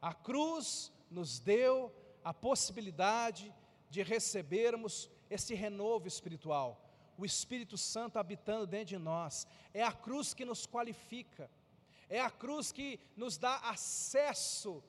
A 0.00 0.14
cruz 0.14 0.92
nos 1.10 1.40
deu 1.40 1.92
a 2.22 2.32
possibilidade 2.32 3.52
de 3.90 4.04
recebermos 4.04 5.10
esse 5.28 5.52
renovo 5.52 6.06
espiritual, 6.06 6.80
o 7.18 7.26
Espírito 7.26 7.76
Santo 7.76 8.20
habitando 8.20 8.68
dentro 8.68 8.86
de 8.86 8.98
nós. 8.98 9.48
É 9.74 9.82
a 9.82 9.90
cruz 9.92 10.32
que 10.32 10.44
nos 10.44 10.64
qualifica, 10.64 11.50
é 12.08 12.20
a 12.20 12.30
cruz 12.30 12.70
que 12.70 13.00
nos 13.16 13.36
dá 13.36 13.56
acesso 13.68 14.80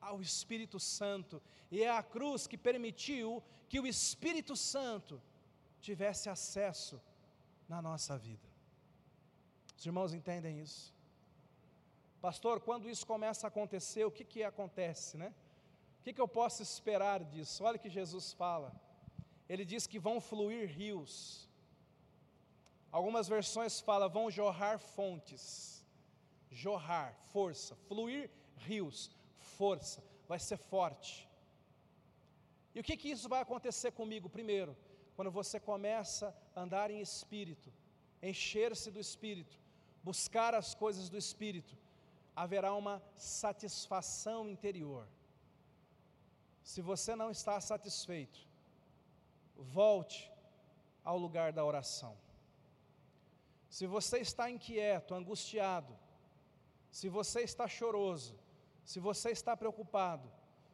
ao 0.00 0.20
Espírito 0.20 0.80
Santo, 0.80 1.40
e 1.70 1.84
é 1.84 1.90
a 1.90 2.02
cruz 2.02 2.48
que 2.48 2.58
permitiu 2.58 3.40
que 3.70 3.78
o 3.78 3.86
Espírito 3.86 4.56
Santo 4.56 5.22
tivesse 5.80 6.28
acesso 6.28 7.00
na 7.68 7.80
nossa 7.80 8.18
vida. 8.18 8.48
Os 9.78 9.86
irmãos 9.86 10.12
entendem 10.12 10.60
isso? 10.60 10.92
Pastor, 12.20 12.58
quando 12.60 12.90
isso 12.90 13.06
começa 13.06 13.46
a 13.46 13.48
acontecer, 13.48 14.04
o 14.04 14.10
que, 14.10 14.24
que 14.24 14.42
acontece, 14.42 15.16
né? 15.16 15.32
O 16.00 16.02
que, 16.02 16.12
que 16.12 16.20
eu 16.20 16.26
posso 16.26 16.60
esperar 16.64 17.22
disso? 17.22 17.62
Olha 17.62 17.76
o 17.76 17.78
que 17.78 17.88
Jesus 17.88 18.32
fala. 18.32 18.74
Ele 19.48 19.64
diz 19.64 19.86
que 19.86 20.00
vão 20.00 20.20
fluir 20.20 20.68
rios. 20.68 21.48
Algumas 22.90 23.28
versões 23.28 23.78
falam 23.78 24.10
vão 24.10 24.28
jorrar 24.32 24.80
fontes. 24.80 25.86
Jorrar, 26.50 27.14
força. 27.32 27.76
Fluir 27.86 28.28
rios, 28.56 29.12
força. 29.38 30.02
Vai 30.26 30.40
ser 30.40 30.56
forte. 30.56 31.29
E 32.74 32.80
o 32.80 32.82
que, 32.82 32.96
que 32.96 33.10
isso 33.10 33.28
vai 33.28 33.40
acontecer 33.42 33.92
comigo? 33.92 34.28
Primeiro, 34.28 34.76
quando 35.16 35.30
você 35.30 35.58
começa 35.58 36.34
a 36.54 36.60
andar 36.62 36.90
em 36.90 37.00
espírito, 37.00 37.72
encher-se 38.22 38.90
do 38.90 39.00
espírito, 39.00 39.58
buscar 40.02 40.54
as 40.54 40.74
coisas 40.74 41.08
do 41.08 41.16
Espírito, 41.16 41.76
haverá 42.34 42.74
uma 42.74 43.02
satisfação 43.14 44.48
interior. 44.48 45.06
Se 46.62 46.80
você 46.80 47.14
não 47.14 47.30
está 47.30 47.60
satisfeito, 47.60 48.38
volte 49.56 50.30
ao 51.04 51.18
lugar 51.18 51.52
da 51.52 51.64
oração. 51.64 52.16
Se 53.68 53.86
você 53.86 54.18
está 54.18 54.50
inquieto, 54.50 55.14
angustiado, 55.14 55.96
se 56.90 57.08
você 57.08 57.42
está 57.42 57.68
choroso, 57.68 58.38
se 58.84 58.98
você 58.98 59.30
está 59.30 59.56
preocupado, 59.56 60.30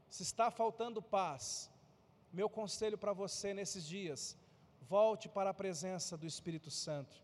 se 0.08 0.22
está 0.22 0.50
faltando 0.50 1.02
paz, 1.02 1.70
meu 2.32 2.48
conselho 2.48 2.98
para 2.98 3.12
você 3.12 3.54
nesses 3.54 3.86
dias, 3.86 4.36
volte 4.82 5.28
para 5.28 5.50
a 5.50 5.54
presença 5.54 6.16
do 6.16 6.26
Espírito 6.26 6.70
Santo. 6.70 7.16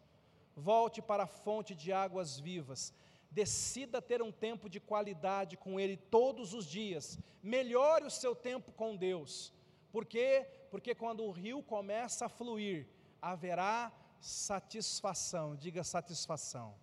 Volte 0.54 1.00
para 1.00 1.24
a 1.24 1.26
fonte 1.26 1.74
de 1.74 1.92
águas 1.92 2.38
vivas, 2.38 2.92
decida 3.30 4.02
ter 4.02 4.20
um 4.20 4.30
tempo 4.30 4.68
de 4.68 4.78
qualidade 4.78 5.56
com 5.56 5.80
Ele 5.80 5.96
todos 5.96 6.52
os 6.52 6.66
dias, 6.66 7.18
melhore 7.42 8.04
o 8.04 8.10
seu 8.10 8.34
tempo 8.34 8.70
com 8.72 8.94
Deus, 8.94 9.52
por 9.92 10.06
quê? 10.06 10.46
Porque 10.70 10.94
quando 10.94 11.22
o 11.22 11.30
rio 11.30 11.62
começa 11.62 12.24
a 12.24 12.28
fluir, 12.28 12.88
haverá 13.20 13.92
satisfação, 14.18 15.54
diga 15.54 15.84
satisfação. 15.84 16.74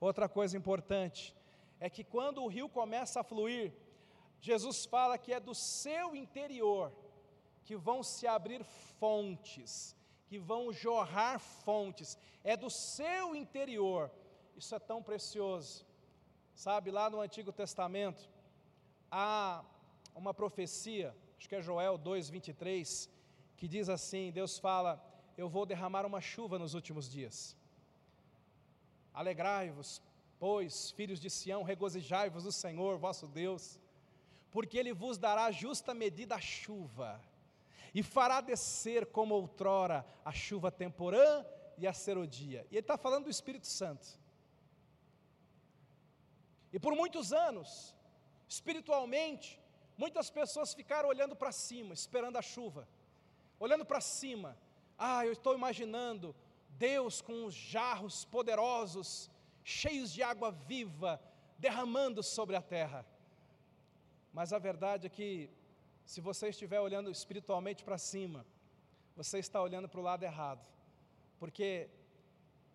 Outra 0.00 0.28
coisa 0.28 0.56
importante 0.56 1.34
é 1.80 1.90
que 1.90 2.04
quando 2.04 2.42
o 2.44 2.46
rio 2.46 2.68
começa 2.68 3.20
a 3.20 3.24
fluir, 3.24 3.72
Jesus 4.48 4.78
fala 4.94 5.18
que 5.24 5.32
é 5.32 5.40
do 5.48 5.54
seu 5.54 6.06
interior 6.24 6.92
que 7.66 7.76
vão 7.76 7.98
se 8.02 8.26
abrir 8.26 8.62
fontes 9.00 9.94
que 10.26 10.38
vão 10.38 10.72
jorrar 10.72 11.38
fontes, 11.38 12.18
é 12.42 12.56
do 12.56 12.70
seu 12.70 13.36
interior. 13.36 14.10
Isso 14.56 14.74
é 14.74 14.78
tão 14.78 15.02
precioso. 15.02 15.86
Sabe, 16.54 16.90
lá 16.90 17.10
no 17.10 17.20
Antigo 17.20 17.52
Testamento, 17.52 18.28
há 19.10 19.64
uma 20.14 20.32
profecia, 20.32 21.14
acho 21.38 21.48
que 21.48 21.54
é 21.54 21.62
Joel 21.62 21.98
2:23, 21.98 23.08
que 23.56 23.68
diz 23.68 23.88
assim: 23.88 24.32
Deus 24.32 24.58
fala: 24.58 24.92
Eu 25.36 25.48
vou 25.48 25.66
derramar 25.66 26.04
uma 26.06 26.20
chuva 26.20 26.58
nos 26.58 26.74
últimos 26.74 27.08
dias. 27.08 27.56
Alegrai-vos, 29.12 30.02
pois, 30.38 30.90
filhos 30.90 31.20
de 31.20 31.30
Sião, 31.30 31.62
regozijai-vos 31.62 32.44
do 32.44 32.52
Senhor, 32.52 32.98
vosso 32.98 33.26
Deus, 33.28 33.78
porque 34.54 34.78
Ele 34.78 34.92
vos 34.92 35.18
dará 35.18 35.50
justa 35.50 35.92
medida 35.92 36.36
a 36.36 36.40
chuva 36.40 37.20
e 37.92 38.04
fará 38.04 38.40
descer 38.40 39.04
como 39.06 39.34
outrora 39.34 40.06
a 40.24 40.30
chuva 40.30 40.70
temporã 40.70 41.44
e 41.76 41.88
a 41.88 41.92
serodia. 41.92 42.64
E 42.70 42.76
ele 42.76 42.78
está 42.78 42.96
falando 42.96 43.24
do 43.24 43.30
Espírito 43.30 43.66
Santo. 43.66 44.06
E 46.72 46.78
por 46.78 46.94
muitos 46.94 47.32
anos, 47.32 47.96
espiritualmente, 48.46 49.60
muitas 49.98 50.30
pessoas 50.30 50.72
ficaram 50.72 51.08
olhando 51.08 51.34
para 51.34 51.50
cima, 51.50 51.92
esperando 51.92 52.36
a 52.36 52.42
chuva, 52.42 52.86
olhando 53.58 53.84
para 53.84 54.00
cima. 54.00 54.56
Ah, 54.96 55.26
eu 55.26 55.32
estou 55.32 55.56
imaginando 55.56 56.32
Deus 56.68 57.20
com 57.20 57.44
os 57.44 57.54
jarros 57.54 58.24
poderosos, 58.24 59.28
cheios 59.64 60.12
de 60.12 60.22
água 60.22 60.52
viva, 60.52 61.20
derramando 61.58 62.22
sobre 62.22 62.54
a 62.54 62.62
terra. 62.62 63.04
Mas 64.38 64.52
a 64.52 64.58
verdade 64.58 65.06
é 65.06 65.10
que 65.18 65.48
se 66.12 66.20
você 66.20 66.48
estiver 66.48 66.80
olhando 66.80 67.10
espiritualmente 67.18 67.82
para 67.84 67.96
cima, 67.96 68.44
você 69.16 69.38
está 69.38 69.62
olhando 69.62 69.88
para 69.88 70.00
o 70.00 70.06
lado 70.10 70.24
errado, 70.24 70.66
porque 71.38 71.88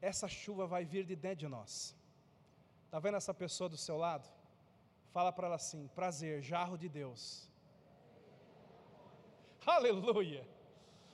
essa 0.02 0.28
chuva 0.28 0.66
vai 0.74 0.84
vir 0.86 1.04
de 1.06 1.16
dentro 1.26 1.42
de 1.46 1.50
nós. 1.50 1.74
Está 2.86 2.98
vendo 3.06 3.18
essa 3.18 3.34
pessoa 3.34 3.70
do 3.70 3.80
seu 3.86 3.98
lado? 3.98 4.28
Fala 5.16 5.32
para 5.34 5.48
ela 5.48 5.58
assim: 5.58 5.82
prazer, 6.00 6.42
jarro 6.42 6.78
de 6.78 6.88
Deus. 6.88 7.22
Aleluia! 9.78 10.48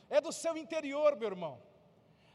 É 0.09 0.21
do 0.21 0.31
seu 0.31 0.55
interior, 0.55 1.15
meu 1.15 1.29
irmão. 1.33 1.55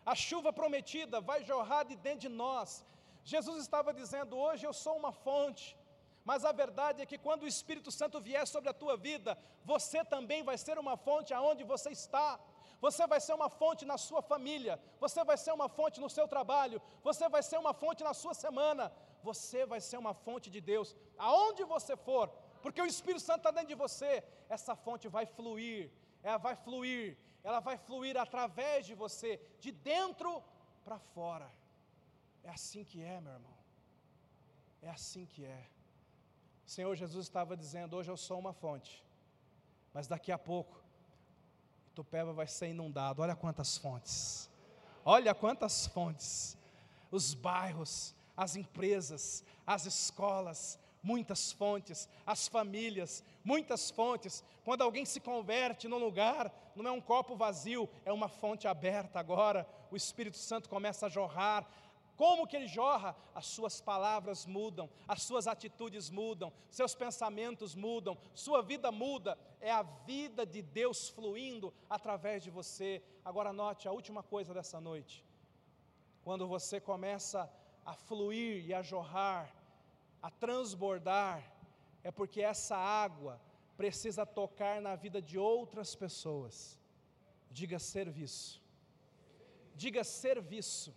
A 0.04 0.16
chuva 0.16 0.52
prometida 0.52 1.20
vai 1.20 1.44
jorrar 1.44 1.84
de 1.84 1.94
dentro 1.94 2.22
de 2.28 2.28
nós. 2.28 2.84
Jesus 3.22 3.62
estava 3.62 3.94
dizendo: 3.94 4.36
hoje 4.36 4.66
eu 4.66 4.72
sou 4.72 4.96
uma 4.96 5.12
fonte. 5.12 5.78
Mas 6.24 6.44
a 6.44 6.52
verdade 6.52 7.02
é 7.02 7.06
que 7.06 7.18
quando 7.18 7.42
o 7.44 7.48
Espírito 7.48 7.90
Santo 7.90 8.20
vier 8.20 8.46
sobre 8.46 8.68
a 8.70 8.74
tua 8.74 8.96
vida, 8.96 9.38
você 9.64 10.04
também 10.04 10.42
vai 10.42 10.58
ser 10.58 10.78
uma 10.78 10.96
fonte 10.96 11.32
aonde 11.32 11.64
você 11.64 11.90
está. 11.90 12.38
Você 12.80 13.06
vai 13.06 13.20
ser 13.20 13.34
uma 13.34 13.50
fonte 13.50 13.84
na 13.84 13.98
sua 13.98 14.22
família, 14.22 14.80
você 14.98 15.22
vai 15.22 15.36
ser 15.36 15.52
uma 15.52 15.68
fonte 15.68 16.00
no 16.00 16.08
seu 16.08 16.26
trabalho, 16.26 16.80
você 17.02 17.28
vai 17.28 17.42
ser 17.42 17.58
uma 17.58 17.74
fonte 17.74 18.02
na 18.02 18.14
sua 18.14 18.32
semana, 18.32 18.90
você 19.22 19.66
vai 19.66 19.80
ser 19.82 19.98
uma 19.98 20.14
fonte 20.14 20.48
de 20.48 20.62
Deus, 20.62 20.96
aonde 21.18 21.62
você 21.62 21.94
for, 21.94 22.28
porque 22.62 22.80
o 22.80 22.86
Espírito 22.86 23.22
Santo 23.22 23.40
está 23.40 23.50
dentro 23.50 23.68
de 23.68 23.74
você, 23.74 24.24
essa 24.48 24.74
fonte 24.74 25.08
vai 25.08 25.26
fluir, 25.26 25.92
ela 26.22 26.38
vai 26.38 26.56
fluir, 26.56 27.18
ela 27.44 27.60
vai 27.60 27.76
fluir 27.76 28.16
através 28.16 28.86
de 28.86 28.94
você, 28.94 29.38
de 29.58 29.70
dentro 29.70 30.42
para 30.82 30.98
fora. 30.98 31.50
É 32.42 32.50
assim 32.50 32.82
que 32.82 33.02
é, 33.02 33.20
meu 33.20 33.32
irmão. 33.32 33.58
É 34.80 34.88
assim 34.88 35.26
que 35.26 35.44
é. 35.44 35.66
Senhor 36.70 36.94
Jesus 36.94 37.26
estava 37.26 37.56
dizendo: 37.56 37.96
hoje 37.96 38.12
eu 38.12 38.16
sou 38.16 38.38
uma 38.38 38.52
fonte, 38.52 39.04
mas 39.92 40.06
daqui 40.06 40.30
a 40.30 40.38
pouco 40.38 40.80
Itupeva 41.88 42.32
vai 42.32 42.46
ser 42.46 42.68
inundado. 42.68 43.22
Olha 43.22 43.34
quantas 43.34 43.76
fontes. 43.76 44.48
Olha 45.04 45.34
quantas 45.34 45.88
fontes. 45.88 46.56
Os 47.10 47.34
bairros, 47.34 48.14
as 48.36 48.54
empresas, 48.54 49.44
as 49.66 49.84
escolas, 49.84 50.78
muitas 51.02 51.50
fontes, 51.50 52.08
as 52.24 52.46
famílias, 52.46 53.24
muitas 53.42 53.90
fontes. 53.90 54.44
Quando 54.64 54.82
alguém 54.82 55.04
se 55.04 55.18
converte 55.18 55.88
num 55.88 55.98
lugar, 55.98 56.54
não 56.76 56.86
é 56.86 56.92
um 56.92 57.00
copo 57.00 57.34
vazio, 57.34 57.88
é 58.04 58.12
uma 58.12 58.28
fonte 58.28 58.68
aberta 58.68 59.18
agora. 59.18 59.68
O 59.90 59.96
Espírito 59.96 60.36
Santo 60.36 60.68
começa 60.68 61.06
a 61.06 61.08
jorrar. 61.08 61.68
Como 62.20 62.46
que 62.46 62.54
ele 62.54 62.68
jorra? 62.68 63.16
As 63.34 63.46
suas 63.46 63.80
palavras 63.80 64.44
mudam, 64.44 64.90
as 65.08 65.22
suas 65.22 65.46
atitudes 65.46 66.10
mudam, 66.10 66.52
seus 66.68 66.94
pensamentos 66.94 67.74
mudam, 67.74 68.14
sua 68.34 68.60
vida 68.60 68.92
muda. 68.92 69.38
É 69.58 69.70
a 69.72 69.80
vida 69.82 70.44
de 70.44 70.60
Deus 70.60 71.08
fluindo 71.08 71.72
através 71.88 72.42
de 72.42 72.50
você. 72.50 73.02
Agora 73.24 73.54
note 73.54 73.88
a 73.88 73.92
última 73.92 74.22
coisa 74.22 74.52
dessa 74.52 74.78
noite. 74.78 75.24
Quando 76.22 76.46
você 76.46 76.78
começa 76.78 77.50
a 77.86 77.94
fluir 77.94 78.66
e 78.66 78.74
a 78.74 78.82
jorrar, 78.82 79.50
a 80.22 80.30
transbordar, 80.30 81.42
é 82.04 82.10
porque 82.10 82.42
essa 82.42 82.76
água 82.76 83.40
precisa 83.78 84.26
tocar 84.26 84.82
na 84.82 84.94
vida 84.94 85.22
de 85.22 85.38
outras 85.38 85.94
pessoas. 85.94 86.78
Diga 87.50 87.78
serviço. 87.78 88.62
Diga 89.74 90.04
serviço. 90.04 90.94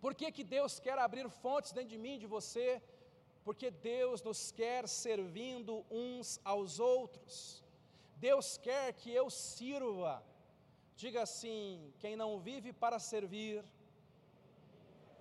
Por 0.00 0.12
que, 0.18 0.32
que 0.36 0.44
Deus 0.56 0.72
quer 0.84 0.98
abrir 0.98 1.28
fontes 1.42 1.72
dentro 1.72 1.90
de 1.94 1.98
mim, 2.04 2.18
de 2.18 2.26
você? 2.36 2.68
Porque 3.46 3.70
Deus 3.70 4.22
nos 4.28 4.40
quer 4.60 4.82
servindo 4.88 5.84
uns 5.90 6.40
aos 6.52 6.78
outros. 6.94 7.64
Deus 8.28 8.48
quer 8.66 8.86
que 9.00 9.10
eu 9.20 9.26
sirva. 9.30 10.14
Diga 11.02 11.22
assim: 11.22 11.92
quem 11.98 12.14
não 12.22 12.30
vive 12.48 12.72
para 12.72 12.98
servir. 12.98 13.62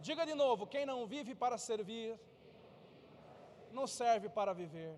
Diga 0.07 0.25
de 0.25 0.35
novo: 0.43 0.67
quem 0.73 0.85
não 0.91 0.99
vive 1.13 1.33
para 1.43 1.57
servir, 1.57 2.17
não 3.77 3.85
serve 3.99 4.27
para 4.29 4.53
viver. 4.53 4.93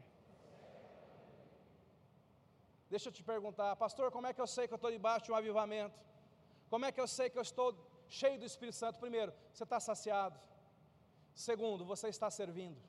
Deixa 2.89 3.07
eu 3.09 3.13
te 3.17 3.23
perguntar, 3.23 3.69
pastor, 3.83 4.11
como 4.11 4.27
é 4.27 4.33
que 4.33 4.41
eu 4.41 4.47
sei 4.55 4.67
que 4.67 4.73
eu 4.73 4.81
estou 4.81 4.91
debaixo 4.91 5.25
de 5.25 5.31
um 5.31 5.35
avivamento? 5.35 5.97
Como 6.69 6.85
é 6.85 6.91
que 6.91 7.01
eu 7.03 7.07
sei 7.07 7.29
que 7.29 7.37
eu 7.37 7.47
estou 7.49 7.69
cheio 8.19 8.37
do 8.41 8.47
Espírito 8.51 8.77
Santo? 8.83 8.99
Primeiro, 9.05 9.31
você 9.53 9.63
está 9.67 9.79
saciado. 9.89 10.37
Segundo, 11.47 11.81
você 11.93 12.07
está 12.15 12.29
servindo. 12.39 12.79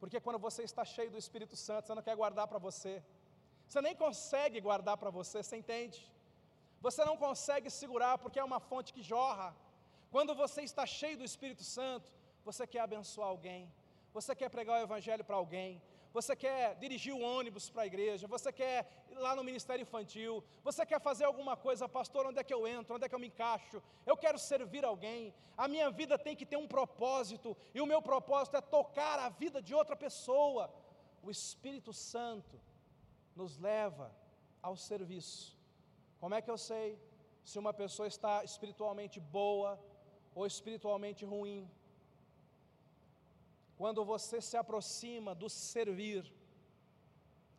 Porque 0.00 0.18
quando 0.24 0.38
você 0.46 0.62
está 0.70 0.84
cheio 0.94 1.10
do 1.14 1.20
Espírito 1.24 1.56
Santo, 1.66 1.86
você 1.86 1.94
não 1.98 2.06
quer 2.08 2.16
guardar 2.22 2.46
para 2.52 2.60
você. 2.68 2.94
Você 3.66 3.80
nem 3.86 3.94
consegue 4.04 4.60
guardar 4.68 4.96
para 5.02 5.10
você, 5.18 5.36
você 5.42 5.56
entende? 5.62 5.98
Você 6.86 7.02
não 7.10 7.16
consegue 7.16 7.68
segurar 7.70 8.14
porque 8.22 8.38
é 8.42 8.44
uma 8.50 8.60
fonte 8.70 8.92
que 8.96 9.02
jorra. 9.14 9.48
Quando 10.14 10.34
você 10.42 10.60
está 10.70 10.84
cheio 10.98 11.16
do 11.20 11.24
Espírito 11.30 11.64
Santo, 11.76 12.12
você 12.48 12.66
quer 12.72 12.80
abençoar 12.80 13.28
alguém, 13.28 13.72
você 14.12 14.34
quer 14.40 14.50
pregar 14.56 14.80
o 14.80 14.84
Evangelho 14.88 15.24
para 15.28 15.36
alguém, 15.36 15.80
você 16.12 16.34
quer 16.36 16.76
dirigir 16.76 17.14
o 17.14 17.20
ônibus 17.20 17.70
para 17.70 17.82
a 17.82 17.86
igreja, 17.86 18.26
você 18.26 18.52
quer 18.52 18.86
ir 19.10 19.14
lá 19.14 19.34
no 19.34 19.44
ministério 19.44 19.82
infantil, 19.82 20.44
você 20.62 20.84
quer 20.84 21.00
fazer 21.00 21.24
alguma 21.24 21.56
coisa, 21.56 21.88
pastor, 21.88 22.26
onde 22.26 22.38
é 22.38 22.44
que 22.44 22.54
eu 22.54 22.66
entro, 22.66 22.94
onde 22.94 23.04
é 23.04 23.08
que 23.08 23.14
eu 23.14 23.18
me 23.18 23.28
encaixo? 23.28 23.82
Eu 24.04 24.16
quero 24.16 24.38
servir 24.38 24.84
alguém, 24.84 25.34
a 25.56 25.66
minha 25.66 25.90
vida 25.90 26.18
tem 26.18 26.36
que 26.36 26.46
ter 26.46 26.56
um 26.56 26.68
propósito, 26.68 27.56
e 27.74 27.80
o 27.80 27.86
meu 27.86 28.02
propósito 28.02 28.56
é 28.56 28.60
tocar 28.60 29.18
a 29.18 29.28
vida 29.28 29.60
de 29.62 29.74
outra 29.74 29.96
pessoa. 29.96 30.72
O 31.22 31.30
Espírito 31.30 31.92
Santo 31.92 32.60
nos 33.34 33.56
leva 33.58 34.14
ao 34.60 34.76
serviço. 34.76 35.56
Como 36.20 36.34
é 36.34 36.42
que 36.42 36.50
eu 36.50 36.58
sei 36.58 36.98
se 37.44 37.58
uma 37.58 37.72
pessoa 37.72 38.06
está 38.06 38.44
espiritualmente 38.44 39.18
boa 39.18 39.78
ou 40.34 40.46
espiritualmente 40.46 41.24
ruim? 41.24 41.68
Quando 43.82 44.04
você 44.04 44.40
se 44.40 44.56
aproxima 44.56 45.34
do 45.34 45.48
servir, 45.50 46.32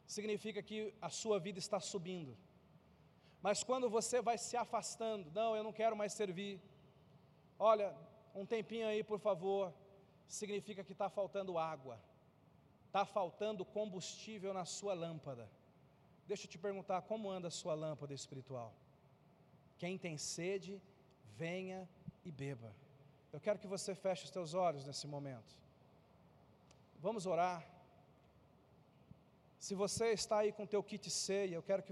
significa 0.05 0.63
que 0.63 0.93
a 1.01 1.09
sua 1.09 1.37
vida 1.37 1.59
está 1.59 1.81
subindo. 1.81 2.37
Mas 3.41 3.61
quando 3.61 3.89
você 3.89 4.21
vai 4.21 4.37
se 4.37 4.55
afastando, 4.55 5.29
não, 5.31 5.53
eu 5.53 5.65
não 5.65 5.73
quero 5.73 5.97
mais 5.97 6.13
servir. 6.13 6.61
Olha, 7.59 7.93
um 8.33 8.45
tempinho 8.45 8.87
aí, 8.87 9.03
por 9.03 9.19
favor. 9.19 9.73
Significa 10.25 10.81
que 10.81 10.93
está 10.93 11.09
faltando 11.09 11.57
água, 11.57 11.99
está 12.87 13.03
faltando 13.03 13.65
combustível 13.65 14.53
na 14.53 14.63
sua 14.63 14.93
lâmpada. 14.93 15.51
Deixa 16.25 16.45
eu 16.45 16.49
te 16.49 16.57
perguntar, 16.57 17.01
como 17.01 17.29
anda 17.29 17.49
a 17.49 17.57
sua 17.61 17.73
lâmpada 17.73 18.13
espiritual? 18.13 18.73
Quem 19.77 19.97
tem 19.97 20.17
sede, 20.17 20.81
venha 21.35 21.81
e 22.23 22.31
beba. 22.31 22.73
Eu 23.33 23.41
quero 23.41 23.59
que 23.59 23.67
você 23.67 23.93
feche 23.93 24.23
os 24.23 24.31
teus 24.31 24.53
olhos 24.53 24.85
nesse 24.85 25.05
momento. 25.05 25.61
Vamos 27.05 27.25
orar. 27.25 27.61
Se 29.59 29.75
você 29.75 30.13
está 30.13 30.37
aí 30.37 30.53
com 30.53 30.63
o 30.63 30.67
teu 30.73 30.81
kit 30.81 31.09
ceia, 31.09 31.55
eu 31.55 31.61
quero 31.61 31.83
que 31.83 31.89
você 31.89 31.91